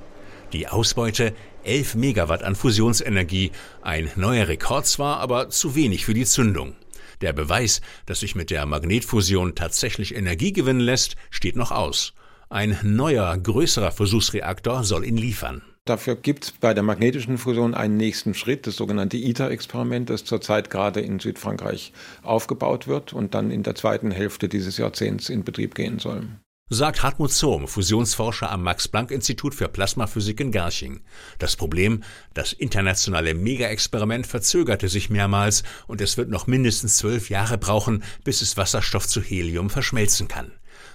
Die 0.53 0.69
Ausbeute 0.69 1.35
11 1.65 1.95
Megawatt 1.95 2.43
an 2.43 2.57
Fusionsenergie, 2.57 3.53
ein 3.83 4.11
neuer 4.17 4.49
Rekord 4.49 4.87
zwar, 4.87 5.19
aber 5.19 5.49
zu 5.49 5.75
wenig 5.75 6.05
für 6.05 6.15
die 6.15 6.27
Zündung. 6.27 6.75
Der 7.21 7.33
Beweis, 7.33 7.81
dass 8.07 8.21
sich 8.21 8.35
mit 8.35 8.51
der 8.51 8.67
Magnetfusion 8.67 9.55
tatsächlich 9.55 10.15
Energie 10.15 10.53
gewinnen 10.53 10.81
lässt, 10.81 11.17
steht 11.31 11.57
noch 11.57 11.71
aus. 11.71 12.15
Ein 12.51 12.79
neuer, 12.83 13.37
größerer 13.39 13.93
Versuchsreaktor 13.93 14.85
soll 14.85 15.05
ihn 15.07 15.17
liefern. 15.17 15.63
Dafür 15.85 16.15
gibt 16.15 16.45
es 16.45 16.51
bei 16.53 16.75
der 16.75 16.85
magnetischen 16.85 17.39
Fusion 17.39 17.75
einen 17.75 17.97
nächsten 17.97 18.35
Schritt, 18.35 18.69
das 18.69 18.77
sogenannte 18.77 19.17
ITER-Experiment, 19.17 20.11
das 20.11 20.25
zurzeit 20.25 20.71
gerade 20.71 21.01
in 21.01 21.19
Südfrankreich 21.19 21.93
aufgebaut 22.23 22.87
wird 22.87 23.13
und 23.13 23.35
dann 23.35 23.51
in 23.51 23.65
der 23.65 23.75
zweiten 23.75 24.13
Hälfte 24.13 24.49
dieses 24.49 24.79
Jahrzehnts 24.79 25.29
in 25.29 25.43
Betrieb 25.43 25.75
gehen 25.75 25.99
soll. 25.99 26.29
Sagt 26.69 27.03
Hartmut 27.03 27.33
Zohm, 27.33 27.67
Fusionsforscher 27.67 28.51
am 28.51 28.63
Max-Planck-Institut 28.63 29.57
für 29.57 29.69
Plasmaphysik 29.69 30.39
in 30.41 30.53
Garching. 30.53 31.01
Das 31.39 31.57
Problem, 31.57 32.05
das 32.33 32.53
internationale 32.53 33.35
Mega-Experiment 33.35 34.27
verzögerte 34.27 34.89
sich 34.89 35.11
mehrmals 35.11 35.65
und 35.89 36.01
es 36.01 36.17
wird 36.17 36.31
noch 36.31 36.47
mindestens 36.47 36.97
zwölf 36.97 37.29
Jahre 37.29 37.59
brauchen, 37.59 38.05
bis 38.23 38.41
es 38.41 38.57
Wasserstoff 38.57 39.09
zu 39.09 39.21
Helium 39.21 39.69
verschmelzen 39.69 40.29
kann. 40.29 40.53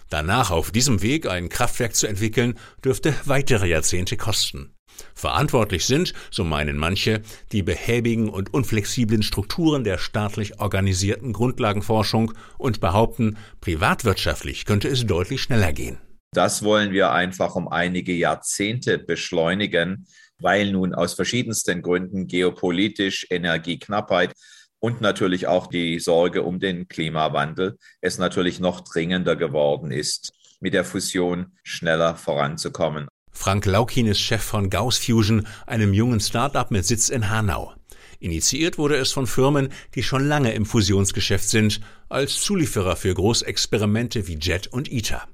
Danach 0.10 0.50
auf 0.50 0.72
diesem 0.72 1.01
Weg 1.01 1.27
ein 1.27 1.50
Kraftwerk 1.50 1.94
zu 1.94 2.08
entwickeln, 2.08 2.58
dürfte 2.84 3.13
weitere 3.25 3.67
Jahrzehnte 3.67 4.15
kosten. 4.15 4.74
Verantwortlich 5.13 5.86
sind, 5.86 6.13
so 6.32 6.44
meinen 6.44 6.77
manche, 6.77 7.22
die 7.51 7.63
behäbigen 7.63 8.30
und 8.30 8.54
unflexiblen 8.54 9.24
Strukturen 9.24 9.84
der 9.84 9.98
staatlich 9.98 10.60
organisierten 10.60 11.34
Grundlagenforschung 11.34 12.34
und 12.58 12.80
behaupten, 12.80 13.38
privatwirtschaftlich 13.62 14.66
könnte 14.66 14.88
es 14.88 15.06
deutlich 15.06 15.42
schneller 15.42 15.74
gehen. 15.74 15.98
Das 16.34 16.63
wollen 16.63 16.92
wir 16.92 17.12
einfach 17.12 17.56
um 17.56 17.68
einige 17.68 18.13
Jahrzehnte 18.13 18.98
beschleunigen, 18.98 20.08
weil 20.39 20.72
nun 20.72 20.94
aus 20.94 21.13
verschiedensten 21.13 21.82
Gründen 21.82 22.27
geopolitisch 22.27 23.25
Energieknappheit 23.30 24.34
und 24.80 25.01
natürlich 25.01 25.48
auch 25.48 25.68
die 25.68 26.00
Sorge 26.00 26.44
um 26.44 26.60
den 26.60 26.88
Klimawandel 26.88 27.77
es 28.01 28.18
natürlich 28.18 28.60
noch 28.60 28.82
dringender 28.82 29.36
geworden 29.36 29.92
ist, 29.92 30.32
mit 30.60 30.74
der 30.74 30.84
Fusion 30.84 31.58
schneller 31.63 32.16
voranzukommen. 32.16 33.08
Frank 33.38 33.65
Laukin 33.65 34.08
ist 34.08 34.20
Chef 34.20 34.41
von 34.41 34.70
Gauss 34.72 34.98
Fusion, 34.98 35.48
einem 35.67 35.94
jungen 35.94 36.20
Start-up 36.20 36.72
mit 36.72 36.86
Sitz 36.86 37.08
in 37.08 37.29
Hanau. 37.29 37.72
Initiiert 38.20 38.79
wurde 38.79 38.98
es 38.98 39.12
von 39.12 39.27
Firmen, 39.27 39.70
die 39.94 40.01
schon 40.01 40.27
lange 40.27 40.53
im 40.53 40.65
Fusionsgeschäft 40.65 41.48
sind, 41.48 41.79
als 42.10 42.41
Zulieferer 42.41 42.96
für 42.96 43.13
Großexperimente 43.13 44.27
wie 44.27 44.39
JET 44.39 44.67
und 44.67 44.91
ITER. 44.91 45.27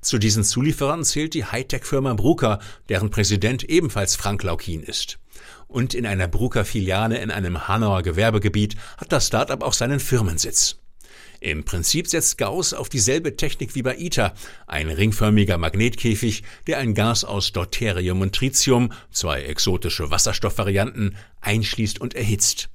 Zu 0.00 0.18
diesen 0.18 0.44
Zulieferern 0.44 1.04
zählt 1.04 1.34
die 1.34 1.44
Hightech-Firma 1.44 2.14
Bruker, 2.14 2.60
deren 2.88 3.10
Präsident 3.10 3.64
ebenfalls 3.64 4.14
Frank 4.14 4.44
Laukin 4.44 4.82
ist. 4.82 5.18
Und 5.66 5.94
in 5.94 6.06
einer 6.06 6.28
Bruker-Filiale 6.28 7.18
in 7.18 7.32
einem 7.32 7.66
Hanauer 7.66 8.02
Gewerbegebiet 8.02 8.76
hat 8.96 9.10
das 9.10 9.26
Start-up 9.26 9.64
auch 9.64 9.74
seinen 9.74 10.00
Firmensitz. 10.00 10.78
Im 11.40 11.64
Prinzip 11.64 12.08
setzt 12.08 12.36
Gauss 12.36 12.74
auf 12.74 12.88
dieselbe 12.88 13.36
Technik 13.36 13.74
wie 13.76 13.82
bei 13.82 13.96
ITER, 13.96 14.34
ein 14.66 14.88
ringförmiger 14.88 15.56
Magnetkäfig, 15.56 16.42
der 16.66 16.78
ein 16.78 16.94
Gas 16.94 17.24
aus 17.24 17.52
Deuterium 17.52 18.20
und 18.20 18.34
Tritium, 18.34 18.92
zwei 19.12 19.42
exotische 19.42 20.10
Wasserstoffvarianten, 20.10 21.16
einschließt 21.40 22.00
und 22.00 22.14
erhitzt. 22.14 22.70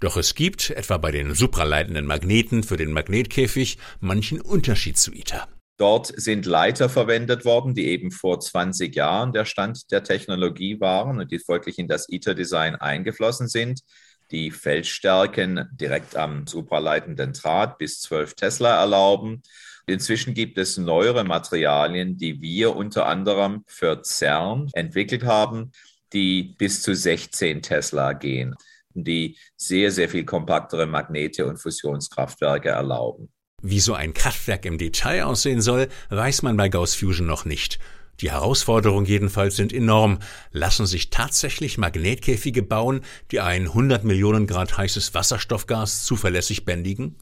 Doch 0.00 0.16
es 0.16 0.34
gibt, 0.34 0.70
etwa 0.70 0.96
bei 0.96 1.10
den 1.10 1.34
supraleitenden 1.34 2.06
Magneten 2.06 2.62
für 2.62 2.76
den 2.76 2.92
Magnetkäfig, 2.92 3.76
manchen 4.00 4.40
Unterschied 4.40 4.96
zu 4.96 5.12
ITER. 5.12 5.46
Dort 5.78 6.10
sind 6.18 6.46
Leiter 6.46 6.88
verwendet 6.88 7.44
worden, 7.44 7.74
die 7.74 7.88
eben 7.88 8.10
vor 8.10 8.40
20 8.40 8.94
Jahren 8.94 9.32
der 9.32 9.44
Stand 9.44 9.90
der 9.90 10.02
Technologie 10.02 10.80
waren 10.80 11.18
und 11.18 11.30
die 11.30 11.38
folglich 11.38 11.78
in 11.78 11.86
das 11.86 12.08
ITER-Design 12.08 12.76
eingeflossen 12.76 13.46
sind 13.46 13.82
die 14.30 14.50
Feldstärken 14.50 15.68
direkt 15.72 16.16
am 16.16 16.46
supraleitenden 16.46 17.32
Draht 17.32 17.78
bis 17.78 18.00
12 18.00 18.34
Tesla 18.34 18.80
erlauben. 18.80 19.42
Inzwischen 19.86 20.34
gibt 20.34 20.58
es 20.58 20.78
neuere 20.78 21.24
Materialien, 21.24 22.16
die 22.16 22.40
wir 22.40 22.74
unter 22.74 23.06
anderem 23.06 23.62
für 23.66 24.02
CERN 24.02 24.68
entwickelt 24.72 25.24
haben. 25.24 25.72
die 26.12 26.54
bis 26.56 26.82
zu 26.82 26.94
16 26.94 27.62
Tesla 27.62 28.12
gehen, 28.12 28.54
die 28.94 29.36
sehr, 29.56 29.90
sehr 29.90 30.08
viel 30.08 30.24
kompaktere 30.24 30.86
Magnete 30.86 31.46
und 31.46 31.58
Fusionskraftwerke 31.58 32.68
erlauben. 32.68 33.28
Wie 33.60 33.80
so 33.80 33.94
ein 33.94 34.14
Kraftwerk 34.14 34.64
im 34.64 34.78
Detail 34.78 35.24
aussehen 35.24 35.60
soll, 35.60 35.88
weiß 36.10 36.42
man 36.42 36.56
bei 36.56 36.68
Gauss 36.68 36.94
Fusion 36.94 37.26
noch 37.26 37.44
nicht. 37.44 37.80
Die 38.20 38.30
Herausforderungen 38.30 39.06
jedenfalls 39.06 39.56
sind 39.56 39.72
enorm. 39.72 40.18
Lassen 40.52 40.86
sich 40.86 41.10
tatsächlich 41.10 41.78
Magnetkäfige 41.78 42.62
bauen, 42.62 43.02
die 43.30 43.40
ein 43.40 43.66
100 43.66 44.04
Millionen 44.04 44.46
Grad 44.46 44.76
heißes 44.76 45.14
Wasserstoffgas 45.14 46.04
zuverlässig 46.04 46.64
bändigen? 46.64 47.16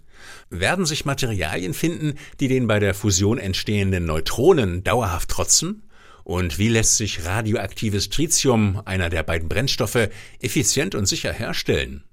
Werden 0.51 0.87
sich 0.87 1.05
Materialien 1.05 1.75
finden, 1.75 2.15
die 2.41 2.49
den 2.49 2.67
bei 2.67 2.79
der 2.79 2.95
Fusion 2.95 3.39
entstehenden 3.39 4.05
Neutronen 4.07 4.85
dauerhaft 4.85 5.31
trotzen? 5.31 5.83
Und 6.23 6.59
wie 6.59 6.69
lässt 6.69 6.97
sich 6.97 7.25
radioaktives 7.25 8.09
Tritium, 8.09 8.81
einer 8.87 9.11
der 9.11 9.23
beiden 9.23 9.49
Brennstoffe, 9.49 10.09
effizient 10.41 10.95
und 10.95 11.07
sicher 11.07 11.33
herstellen? 11.33 12.05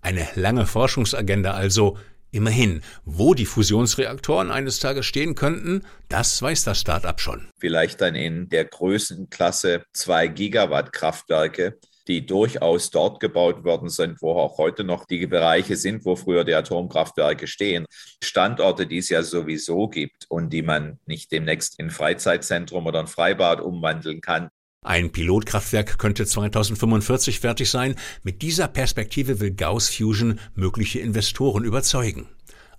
Eine 0.00 0.26
lange 0.34 0.66
Forschungsagenda 0.66 1.52
also, 1.52 1.96
Immerhin, 2.34 2.80
wo 3.04 3.34
die 3.34 3.44
Fusionsreaktoren 3.44 4.50
eines 4.50 4.80
Tages 4.80 5.04
stehen 5.04 5.34
könnten, 5.34 5.82
das 6.08 6.40
weiß 6.40 6.64
das 6.64 6.80
Start-up 6.80 7.20
schon. 7.20 7.50
Vielleicht 7.60 8.00
dann 8.00 8.14
in 8.14 8.48
der 8.48 8.64
Größenklasse 8.64 9.84
2 9.92 10.28
Gigawatt 10.28 10.94
Kraftwerke, 10.94 11.78
die 12.08 12.24
durchaus 12.24 12.90
dort 12.90 13.20
gebaut 13.20 13.64
worden 13.64 13.90
sind, 13.90 14.22
wo 14.22 14.32
auch 14.32 14.56
heute 14.56 14.82
noch 14.82 15.04
die 15.04 15.26
Bereiche 15.26 15.76
sind, 15.76 16.06
wo 16.06 16.16
früher 16.16 16.44
die 16.44 16.54
Atomkraftwerke 16.54 17.46
stehen. 17.46 17.84
Standorte, 18.24 18.86
die 18.86 18.98
es 18.98 19.10
ja 19.10 19.22
sowieso 19.22 19.88
gibt 19.88 20.24
und 20.30 20.54
die 20.54 20.62
man 20.62 20.98
nicht 21.04 21.32
demnächst 21.32 21.78
in 21.78 21.90
Freizeitzentrum 21.90 22.86
oder 22.86 23.00
ein 23.00 23.08
Freibad 23.08 23.60
umwandeln 23.60 24.22
kann. 24.22 24.48
Ein 24.84 25.12
Pilotkraftwerk 25.12 25.96
könnte 25.98 26.26
2045 26.26 27.38
fertig 27.38 27.70
sein. 27.70 27.94
Mit 28.24 28.42
dieser 28.42 28.66
Perspektive 28.66 29.38
will 29.38 29.52
Gauss 29.52 29.88
Fusion 29.88 30.40
mögliche 30.56 30.98
Investoren 30.98 31.62
überzeugen. 31.62 32.26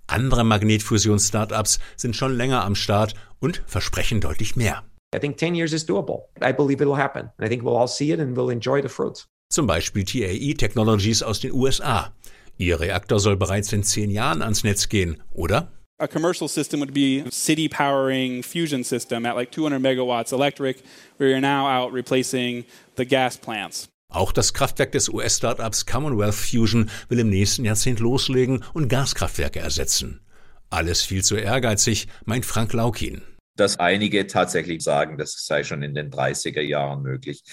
Andere 0.06 0.44
Magnetfusions-Startups 0.44 1.78
sind 1.96 2.14
schon 2.14 2.36
länger 2.36 2.62
am 2.62 2.74
Start 2.74 3.14
und 3.40 3.62
versprechen 3.66 4.20
deutlich 4.20 4.54
mehr. 4.54 4.84
I 5.16 5.18
think 5.18 5.38
10 5.38 5.54
years 5.54 5.72
is 5.72 5.88
doable. 5.88 6.24
I 6.42 6.52
believe 6.52 6.82
it 6.82 6.88
will 6.88 6.98
happen. 6.98 7.30
I 7.40 7.48
think 7.48 7.62
we'll 7.62 7.78
all 7.78 7.88
see 7.88 8.12
it 8.12 8.20
and 8.20 8.36
we'll 8.36 8.52
enjoy 8.52 8.82
the 8.82 8.88
fruits. 8.88 9.26
Zum 9.50 9.66
Beispiel 9.66 10.04
TAE 10.04 10.54
Technologies 10.54 11.22
aus 11.22 11.40
den 11.40 11.52
USA. 11.52 12.12
Ihr 12.58 12.80
Reaktor 12.80 13.18
soll 13.18 13.36
bereits 13.36 13.72
in 13.72 13.82
zehn 13.82 14.10
Jahren 14.10 14.42
ans 14.42 14.62
Netz 14.62 14.90
gehen, 14.90 15.22
oder? 15.32 15.72
A 16.00 16.08
commercial 16.08 16.48
system 16.48 16.80
would 16.80 16.92
be 16.92 17.20
a 17.20 17.30
city 17.30 17.68
powering 17.68 18.42
fusion 18.42 18.82
system 18.82 19.24
at 19.24 19.36
like 19.36 19.52
200 19.52 19.80
megawatts 19.80 20.32
electric, 20.32 20.82
where 21.18 21.28
you're 21.28 21.40
now 21.40 21.68
out 21.68 21.92
replacing 21.92 22.64
the 22.96 23.04
gas 23.04 23.36
plants. 23.36 23.88
Auch 24.08 24.32
das 24.32 24.52
Kraftwerk 24.54 24.90
des 24.90 25.08
US-Startups 25.08 25.86
Commonwealth 25.86 26.34
Fusion 26.34 26.90
will 27.08 27.20
im 27.20 27.30
nächsten 27.30 27.64
Jahrzehnt 27.64 28.00
loslegen 28.00 28.64
und 28.72 28.88
Gaskraftwerke 28.88 29.60
ersetzen. 29.60 30.20
Alles 30.68 31.02
viel 31.02 31.22
zu 31.22 31.36
ehrgeizig, 31.36 32.08
meint 32.24 32.44
Frank 32.44 32.72
Laukin. 32.72 33.22
Dass 33.56 33.78
einige 33.78 34.26
tatsächlich 34.26 34.82
sagen, 34.82 35.16
das 35.16 35.46
sei 35.46 35.62
schon 35.62 35.84
in 35.84 35.94
den 35.94 36.10
30er 36.10 36.60
Jahren 36.60 37.02
möglich. 37.02 37.44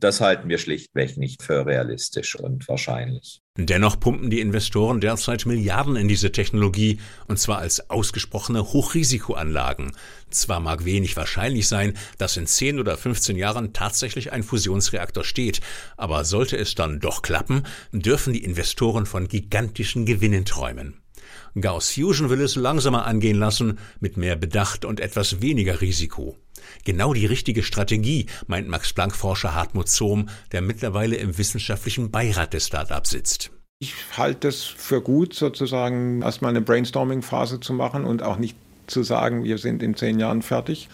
Das 0.00 0.22
halten 0.22 0.48
wir 0.48 0.56
schlichtweg 0.56 1.18
nicht 1.18 1.42
für 1.42 1.66
realistisch 1.66 2.34
und 2.34 2.66
wahrscheinlich. 2.68 3.42
Dennoch 3.58 4.00
pumpen 4.00 4.30
die 4.30 4.40
Investoren 4.40 5.02
derzeit 5.02 5.44
Milliarden 5.44 5.94
in 5.94 6.08
diese 6.08 6.32
Technologie, 6.32 6.98
und 7.28 7.38
zwar 7.38 7.58
als 7.58 7.90
ausgesprochene 7.90 8.72
Hochrisikoanlagen. 8.72 9.92
Zwar 10.30 10.60
mag 10.60 10.86
wenig 10.86 11.18
wahrscheinlich 11.18 11.68
sein, 11.68 11.92
dass 12.16 12.38
in 12.38 12.46
10 12.46 12.80
oder 12.80 12.96
15 12.96 13.36
Jahren 13.36 13.74
tatsächlich 13.74 14.32
ein 14.32 14.42
Fusionsreaktor 14.42 15.22
steht, 15.22 15.60
aber 15.98 16.24
sollte 16.24 16.56
es 16.56 16.74
dann 16.74 17.00
doch 17.00 17.20
klappen, 17.20 17.64
dürfen 17.92 18.32
die 18.32 18.44
Investoren 18.44 19.04
von 19.04 19.28
gigantischen 19.28 20.06
Gewinnen 20.06 20.46
träumen. 20.46 20.94
Gauss 21.60 21.90
Fusion 21.90 22.30
will 22.30 22.40
es 22.40 22.56
langsamer 22.56 23.06
angehen 23.06 23.38
lassen, 23.38 23.78
mit 23.98 24.16
mehr 24.16 24.36
Bedacht 24.36 24.86
und 24.86 25.00
etwas 25.00 25.42
weniger 25.42 25.80
Risiko. 25.82 26.38
Genau 26.84 27.14
die 27.14 27.26
richtige 27.26 27.62
Strategie, 27.62 28.26
meint 28.46 28.68
Max-Planck-Forscher 28.68 29.54
Hartmut 29.54 29.88
Zohm, 29.88 30.28
der 30.52 30.62
mittlerweile 30.62 31.16
im 31.16 31.38
wissenschaftlichen 31.38 32.10
Beirat 32.10 32.54
des 32.54 32.66
Startups 32.66 33.10
sitzt. 33.10 33.50
Ich 33.82 33.94
halte 34.16 34.48
es 34.48 34.64
für 34.64 35.00
gut, 35.00 35.32
sozusagen 35.34 36.22
erstmal 36.22 36.50
eine 36.50 36.60
Brainstorming-Phase 36.60 37.60
zu 37.60 37.72
machen 37.72 38.04
und 38.04 38.22
auch 38.22 38.36
nicht 38.36 38.56
zu 38.86 39.02
sagen, 39.02 39.44
wir 39.44 39.56
sind 39.58 39.82
in 39.82 39.94
zehn 39.94 40.18
Jahren 40.18 40.42
fertig. 40.42 40.88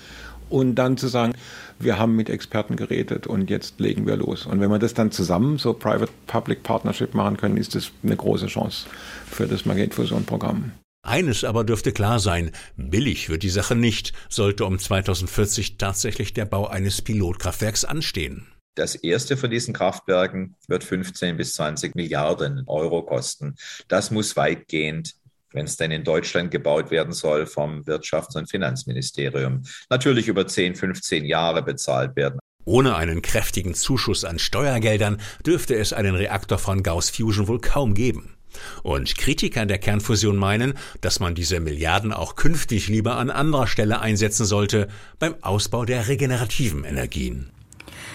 Und 0.48 0.76
dann 0.76 0.96
zu 0.96 1.08
sagen, 1.08 1.32
wir 1.80 1.98
haben 1.98 2.14
mit 2.14 2.30
Experten 2.30 2.76
geredet 2.76 3.26
und 3.26 3.50
jetzt 3.50 3.80
legen 3.80 4.06
wir 4.06 4.16
los. 4.16 4.46
Und 4.46 4.60
wenn 4.60 4.70
wir 4.70 4.78
das 4.78 4.94
dann 4.94 5.10
zusammen, 5.10 5.58
so 5.58 5.72
Private-Public 5.72 6.62
Partnership 6.62 7.14
machen 7.14 7.36
können, 7.36 7.56
ist 7.56 7.74
das 7.74 7.90
eine 8.04 8.16
große 8.16 8.46
Chance 8.46 8.86
für 9.28 9.48
das 9.48 9.66
Magnetfusion-Programm. 9.66 10.70
Eines 11.06 11.44
aber 11.44 11.62
dürfte 11.62 11.92
klar 11.92 12.18
sein, 12.18 12.50
billig 12.76 13.28
wird 13.28 13.44
die 13.44 13.48
Sache 13.48 13.76
nicht, 13.76 14.12
sollte 14.28 14.64
um 14.64 14.76
2040 14.76 15.78
tatsächlich 15.78 16.32
der 16.32 16.46
Bau 16.46 16.66
eines 16.66 17.00
Pilotkraftwerks 17.00 17.84
anstehen. 17.84 18.48
Das 18.74 18.96
erste 18.96 19.36
von 19.36 19.48
diesen 19.48 19.72
Kraftwerken 19.72 20.56
wird 20.66 20.82
15 20.82 21.36
bis 21.36 21.54
20 21.54 21.94
Milliarden 21.94 22.64
Euro 22.66 23.02
kosten. 23.04 23.54
Das 23.86 24.10
muss 24.10 24.36
weitgehend, 24.36 25.14
wenn 25.52 25.66
es 25.66 25.76
denn 25.76 25.92
in 25.92 26.02
Deutschland 26.02 26.50
gebaut 26.50 26.90
werden 26.90 27.12
soll, 27.12 27.46
vom 27.46 27.84
Wirtschafts- 27.84 28.36
und 28.36 28.50
Finanzministerium 28.50 29.62
natürlich 29.88 30.26
über 30.26 30.48
10, 30.48 30.74
15 30.74 31.24
Jahre 31.24 31.62
bezahlt 31.62 32.16
werden. 32.16 32.40
Ohne 32.64 32.96
einen 32.96 33.22
kräftigen 33.22 33.74
Zuschuss 33.74 34.24
an 34.24 34.40
Steuergeldern 34.40 35.20
dürfte 35.46 35.76
es 35.76 35.92
einen 35.92 36.16
Reaktor 36.16 36.58
von 36.58 36.82
Gauss 36.82 37.10
Fusion 37.10 37.46
wohl 37.46 37.60
kaum 37.60 37.94
geben. 37.94 38.35
Und 38.82 39.16
Kritiker 39.16 39.66
der 39.66 39.78
Kernfusion 39.78 40.36
meinen, 40.36 40.74
dass 41.00 41.20
man 41.20 41.34
diese 41.34 41.60
Milliarden 41.60 42.12
auch 42.12 42.36
künftig 42.36 42.88
lieber 42.88 43.16
an 43.16 43.30
anderer 43.30 43.66
Stelle 43.66 44.00
einsetzen 44.00 44.44
sollte, 44.44 44.88
beim 45.18 45.34
Ausbau 45.42 45.84
der 45.84 46.08
regenerativen 46.08 46.84
Energien. 46.84 47.50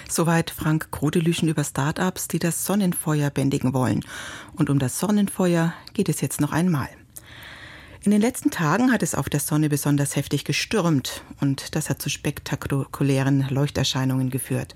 Soweit 0.09 0.51
Frank 0.51 0.91
Grodelüschen 0.91 1.47
über 1.47 1.63
Startups, 1.63 2.27
die 2.27 2.39
das 2.39 2.65
Sonnenfeuer 2.65 3.29
bändigen 3.29 3.73
wollen. 3.73 4.03
Und 4.53 4.69
um 4.69 4.77
das 4.77 4.99
Sonnenfeuer 4.99 5.73
geht 5.93 6.09
es 6.09 6.21
jetzt 6.21 6.41
noch 6.41 6.51
einmal. 6.51 6.89
In 8.03 8.11
den 8.11 8.19
letzten 8.19 8.49
Tagen 8.49 8.91
hat 8.91 9.03
es 9.03 9.13
auf 9.13 9.29
der 9.29 9.39
Sonne 9.39 9.69
besonders 9.69 10.15
heftig 10.15 10.43
gestürmt 10.43 11.23
und 11.39 11.75
das 11.75 11.89
hat 11.89 12.01
zu 12.01 12.09
spektakulären 12.09 13.47
Leuchterscheinungen 13.49 14.31
geführt. 14.31 14.73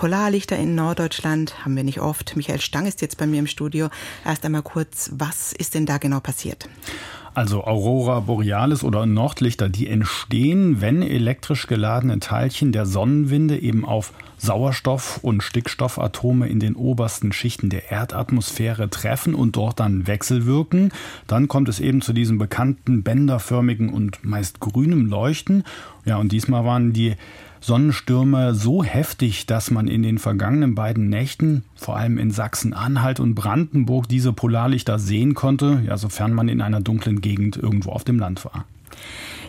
Polarlichter 0.00 0.56
in 0.56 0.74
Norddeutschland 0.74 1.62
haben 1.62 1.76
wir 1.76 1.84
nicht 1.84 2.00
oft. 2.00 2.34
Michael 2.34 2.62
Stang 2.62 2.86
ist 2.86 3.02
jetzt 3.02 3.18
bei 3.18 3.26
mir 3.26 3.38
im 3.38 3.46
Studio. 3.46 3.90
Erst 4.24 4.46
einmal 4.46 4.62
kurz, 4.62 5.10
was 5.12 5.52
ist 5.52 5.74
denn 5.74 5.84
da 5.84 5.98
genau 5.98 6.20
passiert? 6.20 6.70
Also 7.34 7.64
Aurora 7.64 8.20
Borealis 8.20 8.82
oder 8.82 9.04
Nordlichter, 9.04 9.68
die 9.68 9.88
entstehen, 9.88 10.80
wenn 10.80 11.02
elektrisch 11.02 11.66
geladene 11.66 12.18
Teilchen 12.18 12.72
der 12.72 12.86
Sonnenwinde 12.86 13.58
eben 13.58 13.84
auf 13.84 14.14
Sauerstoff- 14.38 15.18
und 15.20 15.42
Stickstoffatome 15.42 16.48
in 16.48 16.60
den 16.60 16.76
obersten 16.76 17.30
Schichten 17.34 17.68
der 17.68 17.90
Erdatmosphäre 17.90 18.88
treffen 18.88 19.34
und 19.34 19.56
dort 19.56 19.80
dann 19.80 20.06
wechselwirken. 20.06 20.92
Dann 21.26 21.46
kommt 21.46 21.68
es 21.68 21.78
eben 21.78 22.00
zu 22.00 22.14
diesem 22.14 22.38
bekannten 22.38 23.02
bänderförmigen 23.02 23.90
und 23.90 24.24
meist 24.24 24.60
grünem 24.60 25.04
Leuchten. 25.04 25.62
Ja, 26.06 26.16
und 26.16 26.32
diesmal 26.32 26.64
waren 26.64 26.94
die 26.94 27.16
Sonnenstürme 27.60 28.54
so 28.54 28.82
heftig, 28.82 29.46
dass 29.46 29.70
man 29.70 29.86
in 29.86 30.02
den 30.02 30.18
vergangenen 30.18 30.74
beiden 30.74 31.08
Nächten, 31.08 31.64
vor 31.76 31.96
allem 31.96 32.18
in 32.18 32.30
Sachsen-Anhalt 32.30 33.20
und 33.20 33.34
Brandenburg, 33.34 34.08
diese 34.08 34.32
Polarlichter 34.32 34.98
sehen 34.98 35.34
konnte, 35.34 35.82
ja, 35.86 35.96
sofern 35.96 36.32
man 36.32 36.48
in 36.48 36.62
einer 36.62 36.80
dunklen 36.80 37.20
Gegend 37.20 37.56
irgendwo 37.56 37.90
auf 37.90 38.04
dem 38.04 38.18
Land 38.18 38.44
war. 38.44 38.64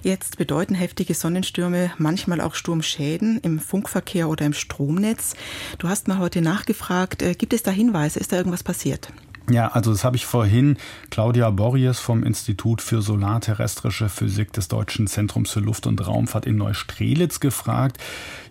Jetzt 0.04 0.38
bedeuten 0.38 0.74
heftige 0.74 1.14
Sonnenstürme 1.14 1.92
manchmal 1.98 2.42
auch 2.42 2.56
Sturmschäden 2.56 3.40
im 3.42 3.60
Funkverkehr 3.60 4.30
oder 4.30 4.46
im 4.46 4.54
Stromnetz. 4.54 5.36
Du 5.78 5.88
hast 5.88 6.08
mal 6.08 6.18
heute 6.18 6.42
nachgefragt, 6.42 7.22
äh, 7.22 7.36
gibt 7.36 7.54
es 7.54 7.64
da 7.64 7.72
Hinweise, 7.72 8.20
ist 8.20 8.32
da 8.32 8.38
irgendwas 8.38 8.64
passiert? 8.64 9.14
Ja, 9.50 9.70
also 9.70 9.92
das 9.92 10.04
habe 10.04 10.16
ich 10.16 10.26
vorhin 10.26 10.78
Claudia 11.10 11.50
Borries 11.50 12.00
vom 12.00 12.24
Institut 12.24 12.82
für 12.82 13.02
Solarterrestrische 13.02 14.08
Physik 14.08 14.54
des 14.54 14.68
Deutschen 14.68 15.08
Zentrums 15.08 15.50
für 15.52 15.60
Luft- 15.60 15.88
und 15.88 16.08
Raumfahrt 16.08 16.46
in 16.46 16.58
Neustrelitz 16.58 17.40
gefragt. 17.40 17.98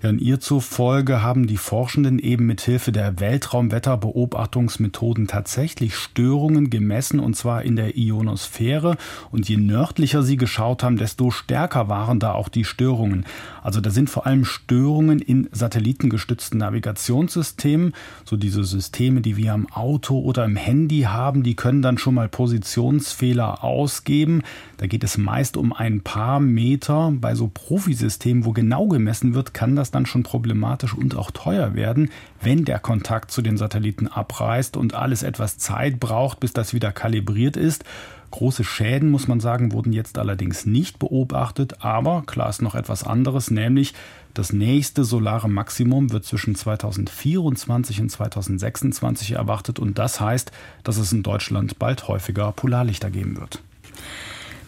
Ja, 0.03 0.11
in 0.11 0.18
ihr 0.18 0.40
zufolge 0.40 1.22
haben 1.22 1.46
die 1.46 1.59
Forschenden 1.59 2.18
eben 2.18 2.46
mit 2.46 2.61
Hilfe 2.61 2.92
der 2.92 3.20
Weltraumwetterbeobachtungsmethoden 3.20 5.26
tatsächlich 5.26 5.94
Störungen 5.94 6.70
gemessen 6.70 7.20
und 7.20 7.37
zwar 7.37 7.62
in 7.62 7.76
der 7.76 7.96
Ionosphäre. 7.96 8.96
Und 9.31 9.48
je 9.48 9.59
nördlicher 9.59 10.22
sie 10.22 10.37
geschaut 10.37 10.83
haben, 10.83 10.98
desto 10.98 11.31
stärker 11.31 11.88
waren 11.88 12.18
da 12.18 12.33
auch 12.33 12.48
die 12.48 12.64
Störungen. 12.64 13.24
Also 13.62 13.81
da 13.81 13.90
sind 13.90 14.11
vor 14.11 14.26
allem 14.26 14.44
Störungen 14.44 15.20
in 15.20 15.48
satellitengestützten 15.53 16.59
Navigationssystemen, 16.59 17.94
so 18.24 18.37
diese 18.37 18.64
Systeme, 18.64 19.20
die 19.20 19.37
wir 19.37 19.55
am 19.55 19.70
Auto 19.72 20.18
oder 20.18 20.44
im 20.44 20.57
Handy 20.57 20.89
Handy 20.90 21.03
haben, 21.03 21.44
die 21.44 21.55
können 21.55 21.83
dann 21.83 21.98
schon 21.98 22.14
mal 22.14 22.29
Positionsfehler 22.29 23.62
ausgeben. 23.62 24.42
Da 24.79 24.88
geht 24.88 25.05
es 25.05 25.18
meist 25.18 25.57
um 25.57 25.72
ein 25.72 26.00
paar 26.00 26.40
Meter. 26.40 27.12
Bei 27.14 27.37
so 27.37 27.46
Profisystemen, 27.46 28.44
wo 28.44 28.50
genau 28.50 28.88
gemessen 28.88 29.33
wird, 29.33 29.55
kann 29.55 29.76
das 29.76 29.92
dann 29.92 30.05
schon 30.05 30.24
problematisch 30.24 30.92
und 30.92 31.16
auch 31.16 31.31
teuer 31.31 31.76
werden, 31.76 32.11
wenn 32.42 32.64
der 32.64 32.81
Kontakt 32.81 33.31
zu 33.31 33.40
den 33.40 33.57
Satelliten 33.57 34.09
abreißt 34.09 34.76
und 34.76 34.94
alles 34.94 35.22
etwas 35.22 35.59
Zeit 35.59 36.00
braucht, 36.00 36.40
bis 36.40 36.53
das 36.55 36.74
wieder 36.74 36.90
kalibriert 36.90 37.57
ist. 37.57 37.85
Große 38.33 38.64
Schäden, 38.64 39.11
muss 39.11 39.29
man 39.29 39.38
sagen, 39.38 39.72
wurden 39.72 39.92
jetzt 39.92 40.18
allerdings 40.18 40.66
nicht 40.66 40.98
beobachtet, 40.98 41.85
aber 41.85 42.24
klar 42.26 42.48
ist 42.48 42.62
noch 42.62 42.74
etwas 42.74 43.05
anderes, 43.05 43.53
nämlich 43.53 43.94
das 44.34 44.52
nächste 44.52 45.04
solare 45.04 45.48
Maximum 45.48 46.12
wird 46.12 46.24
zwischen 46.24 46.54
2024 46.54 48.00
und 48.00 48.10
2026 48.10 49.32
erwartet 49.32 49.78
und 49.78 49.98
das 49.98 50.20
heißt, 50.20 50.52
dass 50.84 50.96
es 50.96 51.12
in 51.12 51.22
Deutschland 51.22 51.78
bald 51.78 52.08
häufiger 52.08 52.52
Polarlichter 52.52 53.10
geben 53.10 53.38
wird. 53.38 53.62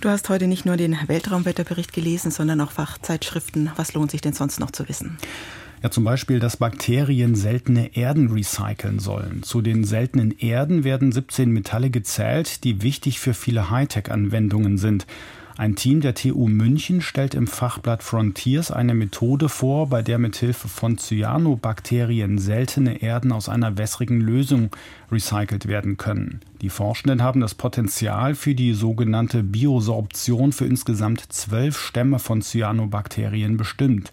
Du 0.00 0.08
hast 0.08 0.28
heute 0.28 0.48
nicht 0.48 0.66
nur 0.66 0.76
den 0.76 0.98
Weltraumwetterbericht 1.06 1.92
gelesen, 1.92 2.32
sondern 2.32 2.60
auch 2.60 2.72
Fachzeitschriften. 2.72 3.70
Was 3.76 3.94
lohnt 3.94 4.10
sich 4.10 4.20
denn 4.20 4.32
sonst 4.32 4.58
noch 4.58 4.72
zu 4.72 4.88
wissen? 4.88 5.16
Ja, 5.82 5.90
zum 5.90 6.04
Beispiel, 6.04 6.38
dass 6.38 6.56
Bakterien 6.56 7.34
seltene 7.34 7.96
Erden 7.96 8.30
recyceln 8.30 9.00
sollen. 9.00 9.42
Zu 9.42 9.62
den 9.62 9.82
seltenen 9.82 10.30
Erden 10.38 10.84
werden 10.84 11.10
17 11.10 11.50
Metalle 11.50 11.90
gezählt, 11.90 12.62
die 12.62 12.82
wichtig 12.82 13.18
für 13.18 13.34
viele 13.34 13.70
Hightech-Anwendungen 13.70 14.78
sind. 14.78 15.06
Ein 15.58 15.76
Team 15.76 16.00
der 16.00 16.14
TU 16.14 16.48
München 16.48 17.02
stellt 17.02 17.34
im 17.34 17.46
Fachblatt 17.46 18.02
Frontiers 18.02 18.70
eine 18.70 18.94
Methode 18.94 19.50
vor, 19.50 19.88
bei 19.88 20.00
der 20.00 20.18
mithilfe 20.18 20.66
von 20.66 20.96
Cyanobakterien 20.96 22.38
seltene 22.38 23.02
Erden 23.02 23.32
aus 23.32 23.50
einer 23.50 23.76
wässrigen 23.76 24.20
Lösung 24.20 24.70
recycelt 25.10 25.68
werden 25.68 25.98
können. 25.98 26.40
Die 26.62 26.70
Forschenden 26.70 27.22
haben 27.22 27.40
das 27.40 27.54
Potenzial 27.54 28.34
für 28.34 28.54
die 28.54 28.72
sogenannte 28.72 29.42
Biosorption 29.42 30.52
für 30.52 30.64
insgesamt 30.64 31.20
zwölf 31.32 31.78
Stämme 31.78 32.18
von 32.18 32.40
Cyanobakterien 32.40 33.58
bestimmt. 33.58 34.12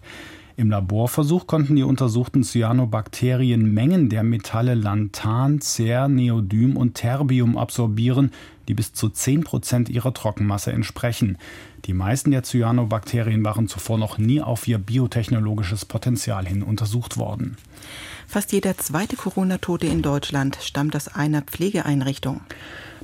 Im 0.60 0.68
Laborversuch 0.68 1.46
konnten 1.46 1.74
die 1.74 1.82
untersuchten 1.84 2.44
Cyanobakterien 2.44 3.72
Mengen 3.72 4.10
der 4.10 4.22
Metalle 4.22 4.74
Lanthan, 4.74 5.62
Cer, 5.62 6.06
Neodym 6.06 6.76
und 6.76 6.96
Terbium 6.96 7.56
absorbieren, 7.56 8.30
die 8.68 8.74
bis 8.74 8.92
zu 8.92 9.08
10 9.08 9.44
Prozent 9.44 9.88
ihrer 9.88 10.12
Trockenmasse 10.12 10.70
entsprechen. 10.70 11.38
Die 11.86 11.94
meisten 11.94 12.30
der 12.30 12.42
Cyanobakterien 12.42 13.42
waren 13.42 13.68
zuvor 13.68 13.96
noch 13.96 14.18
nie 14.18 14.42
auf 14.42 14.68
ihr 14.68 14.76
biotechnologisches 14.76 15.86
Potenzial 15.86 16.44
hin 16.44 16.62
untersucht 16.62 17.16
worden. 17.16 17.56
Fast 18.26 18.52
jeder 18.52 18.76
zweite 18.76 19.16
Corona-Tote 19.16 19.86
in 19.86 20.02
Deutschland 20.02 20.58
stammt 20.60 20.94
aus 20.94 21.08
einer 21.08 21.40
Pflegeeinrichtung. 21.40 22.42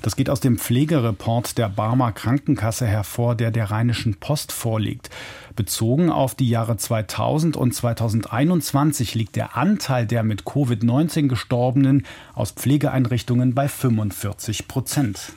Das 0.02 0.16
geht 0.16 0.30
aus 0.30 0.40
dem 0.40 0.58
Pflegereport 0.58 1.58
der 1.58 1.68
Barmer 1.68 2.12
Krankenkasse 2.12 2.86
hervor, 2.86 3.34
der 3.34 3.50
der 3.50 3.70
Rheinischen 3.70 4.16
Post 4.16 4.52
vorliegt. 4.52 5.10
Bezogen 5.54 6.10
auf 6.10 6.34
die 6.34 6.48
Jahre 6.48 6.76
2000 6.76 7.56
und 7.56 7.74
2021 7.74 9.14
liegt 9.14 9.36
der 9.36 9.56
Anteil 9.56 10.06
der 10.06 10.22
mit 10.22 10.42
Covid-19 10.42 11.28
Gestorbenen 11.28 12.06
aus 12.34 12.52
Pflegeeinrichtungen 12.52 13.54
bei 13.54 13.68
45 13.68 14.68
Prozent. 14.68 15.32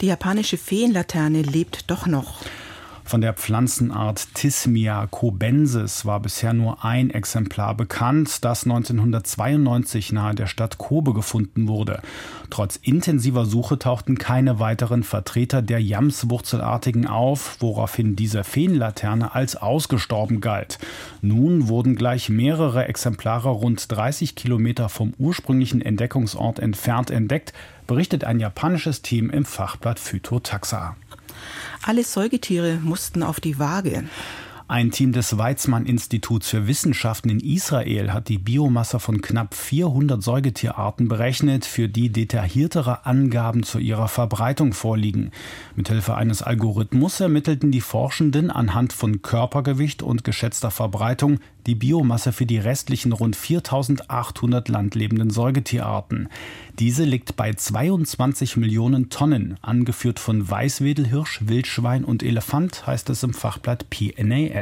Die 0.00 0.06
japanische 0.06 0.58
Feenlaterne 0.58 1.42
lebt 1.42 1.90
doch 1.90 2.06
noch. 2.06 2.40
Von 3.06 3.20
der 3.20 3.34
Pflanzenart 3.34 4.34
Thismia 4.34 5.06
cobensis 5.06 6.04
war 6.06 6.18
bisher 6.18 6.52
nur 6.52 6.84
ein 6.84 7.10
Exemplar 7.10 7.76
bekannt, 7.76 8.44
das 8.44 8.64
1992 8.64 10.10
nahe 10.10 10.34
der 10.34 10.48
Stadt 10.48 10.76
Kobe 10.76 11.14
gefunden 11.14 11.68
wurde. 11.68 12.02
Trotz 12.50 12.74
intensiver 12.74 13.46
Suche 13.46 13.78
tauchten 13.78 14.18
keine 14.18 14.58
weiteren 14.58 15.04
Vertreter 15.04 15.62
der 15.62 15.80
Jamswurzelartigen 15.80 17.06
auf, 17.06 17.58
woraufhin 17.60 18.16
diese 18.16 18.42
Feenlaterne 18.42 19.36
als 19.36 19.54
ausgestorben 19.54 20.40
galt. 20.40 20.80
Nun 21.22 21.68
wurden 21.68 21.94
gleich 21.94 22.28
mehrere 22.28 22.88
Exemplare 22.88 23.50
rund 23.50 23.86
30 23.88 24.34
Kilometer 24.34 24.88
vom 24.88 25.14
ursprünglichen 25.16 25.80
Entdeckungsort 25.80 26.58
entfernt 26.58 27.12
entdeckt, 27.12 27.52
berichtet 27.86 28.24
ein 28.24 28.40
japanisches 28.40 29.02
Team 29.02 29.30
im 29.30 29.44
Fachblatt 29.44 30.00
Phytotaxa. 30.00 30.96
Alle 31.82 32.04
Säugetiere 32.04 32.78
mussten 32.82 33.22
auf 33.22 33.40
die 33.40 33.58
Waage. 33.58 34.04
Ein 34.68 34.90
Team 34.90 35.12
des 35.12 35.38
Weizmann-Instituts 35.38 36.48
für 36.48 36.66
Wissenschaften 36.66 37.30
in 37.30 37.38
Israel 37.38 38.12
hat 38.12 38.28
die 38.28 38.38
Biomasse 38.38 38.98
von 38.98 39.22
knapp 39.22 39.54
400 39.54 40.20
Säugetierarten 40.20 41.06
berechnet, 41.06 41.64
für 41.64 41.88
die 41.88 42.10
detailliertere 42.10 43.06
Angaben 43.06 43.62
zu 43.62 43.78
ihrer 43.78 44.08
Verbreitung 44.08 44.72
vorliegen. 44.72 45.30
Mithilfe 45.76 46.16
eines 46.16 46.42
Algorithmus 46.42 47.20
ermittelten 47.20 47.70
die 47.70 47.80
Forschenden 47.80 48.50
anhand 48.50 48.92
von 48.92 49.22
Körpergewicht 49.22 50.02
und 50.02 50.24
geschätzter 50.24 50.72
Verbreitung 50.72 51.38
die 51.66 51.74
Biomasse 51.74 52.32
für 52.32 52.46
die 52.46 52.58
restlichen 52.58 53.12
rund 53.12 53.36
4800 53.36 54.68
landlebenden 54.68 55.30
Säugetierarten. 55.30 56.28
Diese 56.78 57.04
liegt 57.04 57.36
bei 57.36 57.52
22 57.52 58.56
Millionen 58.56 59.10
Tonnen, 59.10 59.56
angeführt 59.62 60.20
von 60.20 60.48
Weißwedelhirsch, 60.48 61.40
Wildschwein 61.46 62.04
und 62.04 62.22
Elefant, 62.22 62.86
heißt 62.86 63.10
es 63.10 63.22
im 63.22 63.34
Fachblatt 63.34 63.90
PNAS. 63.90 64.55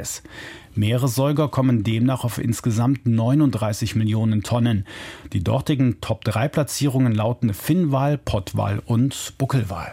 Meeressäuger 0.75 1.49
kommen 1.49 1.85
demnach 1.85 2.25
auf 2.25 2.39
insgesamt 2.39 3.07
39 3.07 3.95
Millionen 3.95 4.43
Tonnen. 4.43 4.87
Die 5.33 5.43
dortigen 5.43 6.01
Top-3-Platzierungen 6.01 7.15
lauten 7.15 7.55
Finnwal, 7.55 8.19
Pottwal 8.19 8.83
und 8.85 9.35
Buckelwal. 9.39 9.93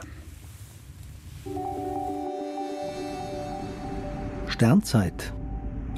Sternzeit 4.48 5.34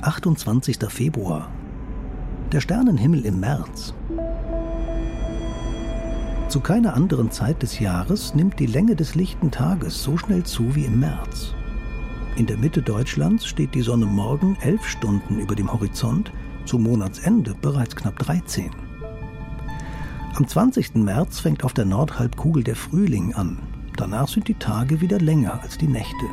28. 0.01 0.77
Februar. 0.89 1.49
Der 2.51 2.59
Sternenhimmel 2.59 3.25
im 3.25 3.39
März. 3.39 3.93
Zu 6.49 6.59
keiner 6.59 6.93
anderen 6.93 7.31
Zeit 7.31 7.63
des 7.63 7.79
Jahres 7.79 8.35
nimmt 8.35 8.59
die 8.59 8.67
Länge 8.67 8.95
des 8.95 9.15
lichten 9.15 9.49
Tages 9.49 10.03
so 10.03 10.17
schnell 10.17 10.43
zu 10.43 10.75
wie 10.75 10.85
im 10.85 10.99
März. 10.99 11.55
In 12.35 12.47
der 12.47 12.57
Mitte 12.57 12.81
Deutschlands 12.81 13.45
steht 13.45 13.75
die 13.75 13.83
Sonne 13.83 14.07
morgen 14.07 14.57
elf 14.61 14.87
Stunden 14.87 15.39
über 15.39 15.53
dem 15.53 15.71
Horizont, 15.71 16.31
zum 16.65 16.81
Monatsende 16.81 17.53
bereits 17.61 17.95
knapp 17.95 18.17
13. 18.17 18.71
Am 20.33 20.47
20. 20.47 20.95
März 20.95 21.39
fängt 21.39 21.63
auf 21.63 21.73
der 21.73 21.85
Nordhalbkugel 21.85 22.63
der 22.63 22.75
Frühling 22.75 23.35
an. 23.35 23.59
Danach 23.97 24.27
sind 24.27 24.47
die 24.47 24.55
Tage 24.55 24.99
wieder 24.99 25.19
länger 25.19 25.61
als 25.61 25.77
die 25.77 25.87
Nächte. 25.87 26.25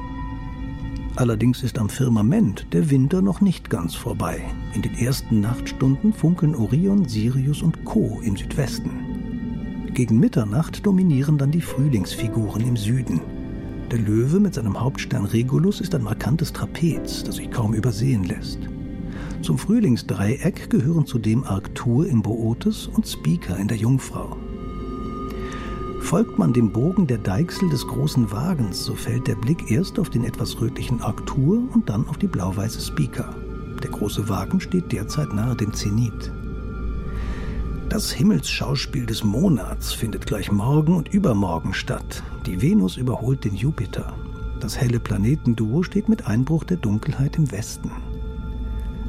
Allerdings 1.17 1.63
ist 1.63 1.79
am 1.79 1.91
Firmament 1.91 2.73
der 2.73 2.89
Winter 2.89 3.21
noch 3.21 3.43
nicht 3.43 3.69
ganz 3.69 3.95
vorbei. 3.95 4.41
In 4.75 4.81
den 4.81 4.95
ersten 4.95 5.41
Nachtstunden 5.41 6.15
funkeln 6.15 6.55
Orion, 6.55 7.07
Sirius 7.07 7.61
und 7.61 7.85
Co. 7.85 8.23
im 8.25 8.39
Südwesten. 8.39 9.91
Gegen 9.93 10.19
Mitternacht 10.19 10.87
dominieren 10.87 11.37
dann 11.37 11.51
die 11.51 11.61
Frühlingsfiguren 11.61 12.63
im 12.63 12.79
Süden. 12.79 13.21
Der 13.91 13.99
Löwe 13.99 14.39
mit 14.39 14.55
seinem 14.55 14.79
Hauptstern 14.79 15.25
Regulus 15.25 15.81
ist 15.81 15.97
ein 15.97 16.05
markantes 16.05 16.53
Trapez, 16.53 17.25
das 17.25 17.37
sich 17.37 17.51
kaum 17.51 17.75
übersehen 17.75 18.23
lässt. 18.23 18.61
Zum 19.43 19.59
Frühlingsdreieck 19.59 20.71
gehören 20.71 21.07
zudem 21.07 21.43
Arctur 21.43 22.07
im 22.07 22.23
Bootes 22.23 22.87
und 22.87 23.09
Speaker 23.09 23.57
in 23.57 23.67
der 23.67 23.79
Jungfrau. 23.79 24.37
Folgt 26.03 26.39
man 26.39 26.53
dem 26.53 26.71
Bogen 26.71 27.09
der 27.09 27.19
Deichsel 27.19 27.69
des 27.69 27.85
großen 27.85 28.31
Wagens, 28.31 28.85
so 28.85 28.95
fällt 28.95 29.27
der 29.27 29.35
Blick 29.35 29.73
erst 29.73 29.99
auf 29.99 30.09
den 30.09 30.23
etwas 30.23 30.61
rötlichen 30.61 31.01
Arctur 31.01 31.61
und 31.75 31.89
dann 31.89 32.07
auf 32.07 32.17
die 32.17 32.29
blau-weiße 32.29 32.81
Speaker. 32.81 33.35
Der 33.83 33.91
große 33.91 34.29
Wagen 34.29 34.61
steht 34.61 34.93
derzeit 34.93 35.33
nahe 35.35 35.57
dem 35.57 35.75
Zenit. 35.75 36.31
Das 37.91 38.13
Himmelsschauspiel 38.13 39.05
des 39.05 39.25
Monats 39.25 39.93
findet 39.93 40.25
gleich 40.25 40.53
morgen 40.53 40.95
und 40.95 41.13
übermorgen 41.13 41.75
statt. 41.75 42.23
Die 42.47 42.63
Venus 42.63 42.97
überholt 42.97 43.45
den 43.45 43.57
Jupiter. 43.57 44.15
Das 44.61 44.81
helle 44.81 45.01
Planetenduo 45.01 45.83
steht 45.83 46.09
mit 46.09 46.25
Einbruch 46.25 46.63
der 46.63 46.77
Dunkelheit 46.77 47.37
im 47.37 47.51
Westen. 47.51 47.91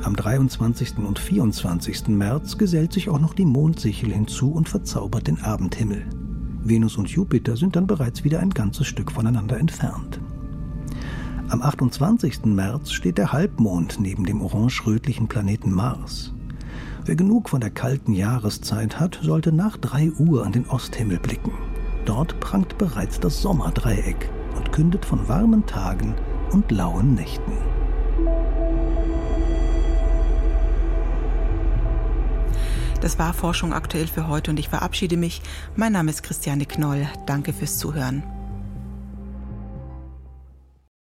Am 0.01 0.15
23. 0.15 0.97
und 0.97 1.19
24. 1.19 2.07
März 2.07 2.57
gesellt 2.57 2.91
sich 2.91 3.07
auch 3.09 3.19
noch 3.19 3.35
die 3.35 3.45
Mondsichel 3.45 4.11
hinzu 4.11 4.51
und 4.51 4.67
verzaubert 4.67 5.27
den 5.27 5.39
Abendhimmel. 5.43 6.03
Venus 6.63 6.97
und 6.97 7.07
Jupiter 7.07 7.57
sind 7.57 7.75
dann 7.75 7.85
bereits 7.85 8.23
wieder 8.23 8.39
ein 8.39 8.49
ganzes 8.49 8.87
Stück 8.87 9.11
voneinander 9.11 9.59
entfernt. 9.59 10.19
Am 11.49 11.61
28. 11.61 12.45
März 12.45 12.93
steht 12.93 13.19
der 13.19 13.31
Halbmond 13.31 13.99
neben 13.99 14.25
dem 14.25 14.41
orange-rötlichen 14.41 15.27
Planeten 15.27 15.71
Mars. 15.71 16.33
Wer 17.03 17.15
genug 17.15 17.49
von 17.49 17.61
der 17.61 17.71
kalten 17.71 18.13
Jahreszeit 18.13 18.99
hat, 18.99 19.19
sollte 19.23 19.51
nach 19.51 19.77
3 19.77 20.11
Uhr 20.19 20.45
an 20.45 20.51
den 20.51 20.67
Osthimmel 20.67 21.17
blicken. 21.17 21.51
Dort 22.05 22.39
prangt 22.39 22.77
bereits 22.77 23.19
das 23.19 23.41
Sommerdreieck 23.41 24.29
und 24.55 24.71
kündet 24.71 25.03
von 25.05 25.27
warmen 25.27 25.65
Tagen 25.65 26.15
und 26.51 26.69
lauen 26.69 27.15
Nächten. 27.15 27.53
Das 33.01 33.17
war 33.17 33.33
Forschung 33.33 33.73
aktuell 33.73 34.05
für 34.05 34.27
heute 34.27 34.51
und 34.51 34.59
ich 34.59 34.69
verabschiede 34.69 35.17
mich. 35.17 35.41
Mein 35.75 35.93
Name 35.93 36.11
ist 36.11 36.21
Christiane 36.21 36.67
Knoll. 36.67 37.07
Danke 37.25 37.51
fürs 37.51 37.79
Zuhören. 37.79 38.21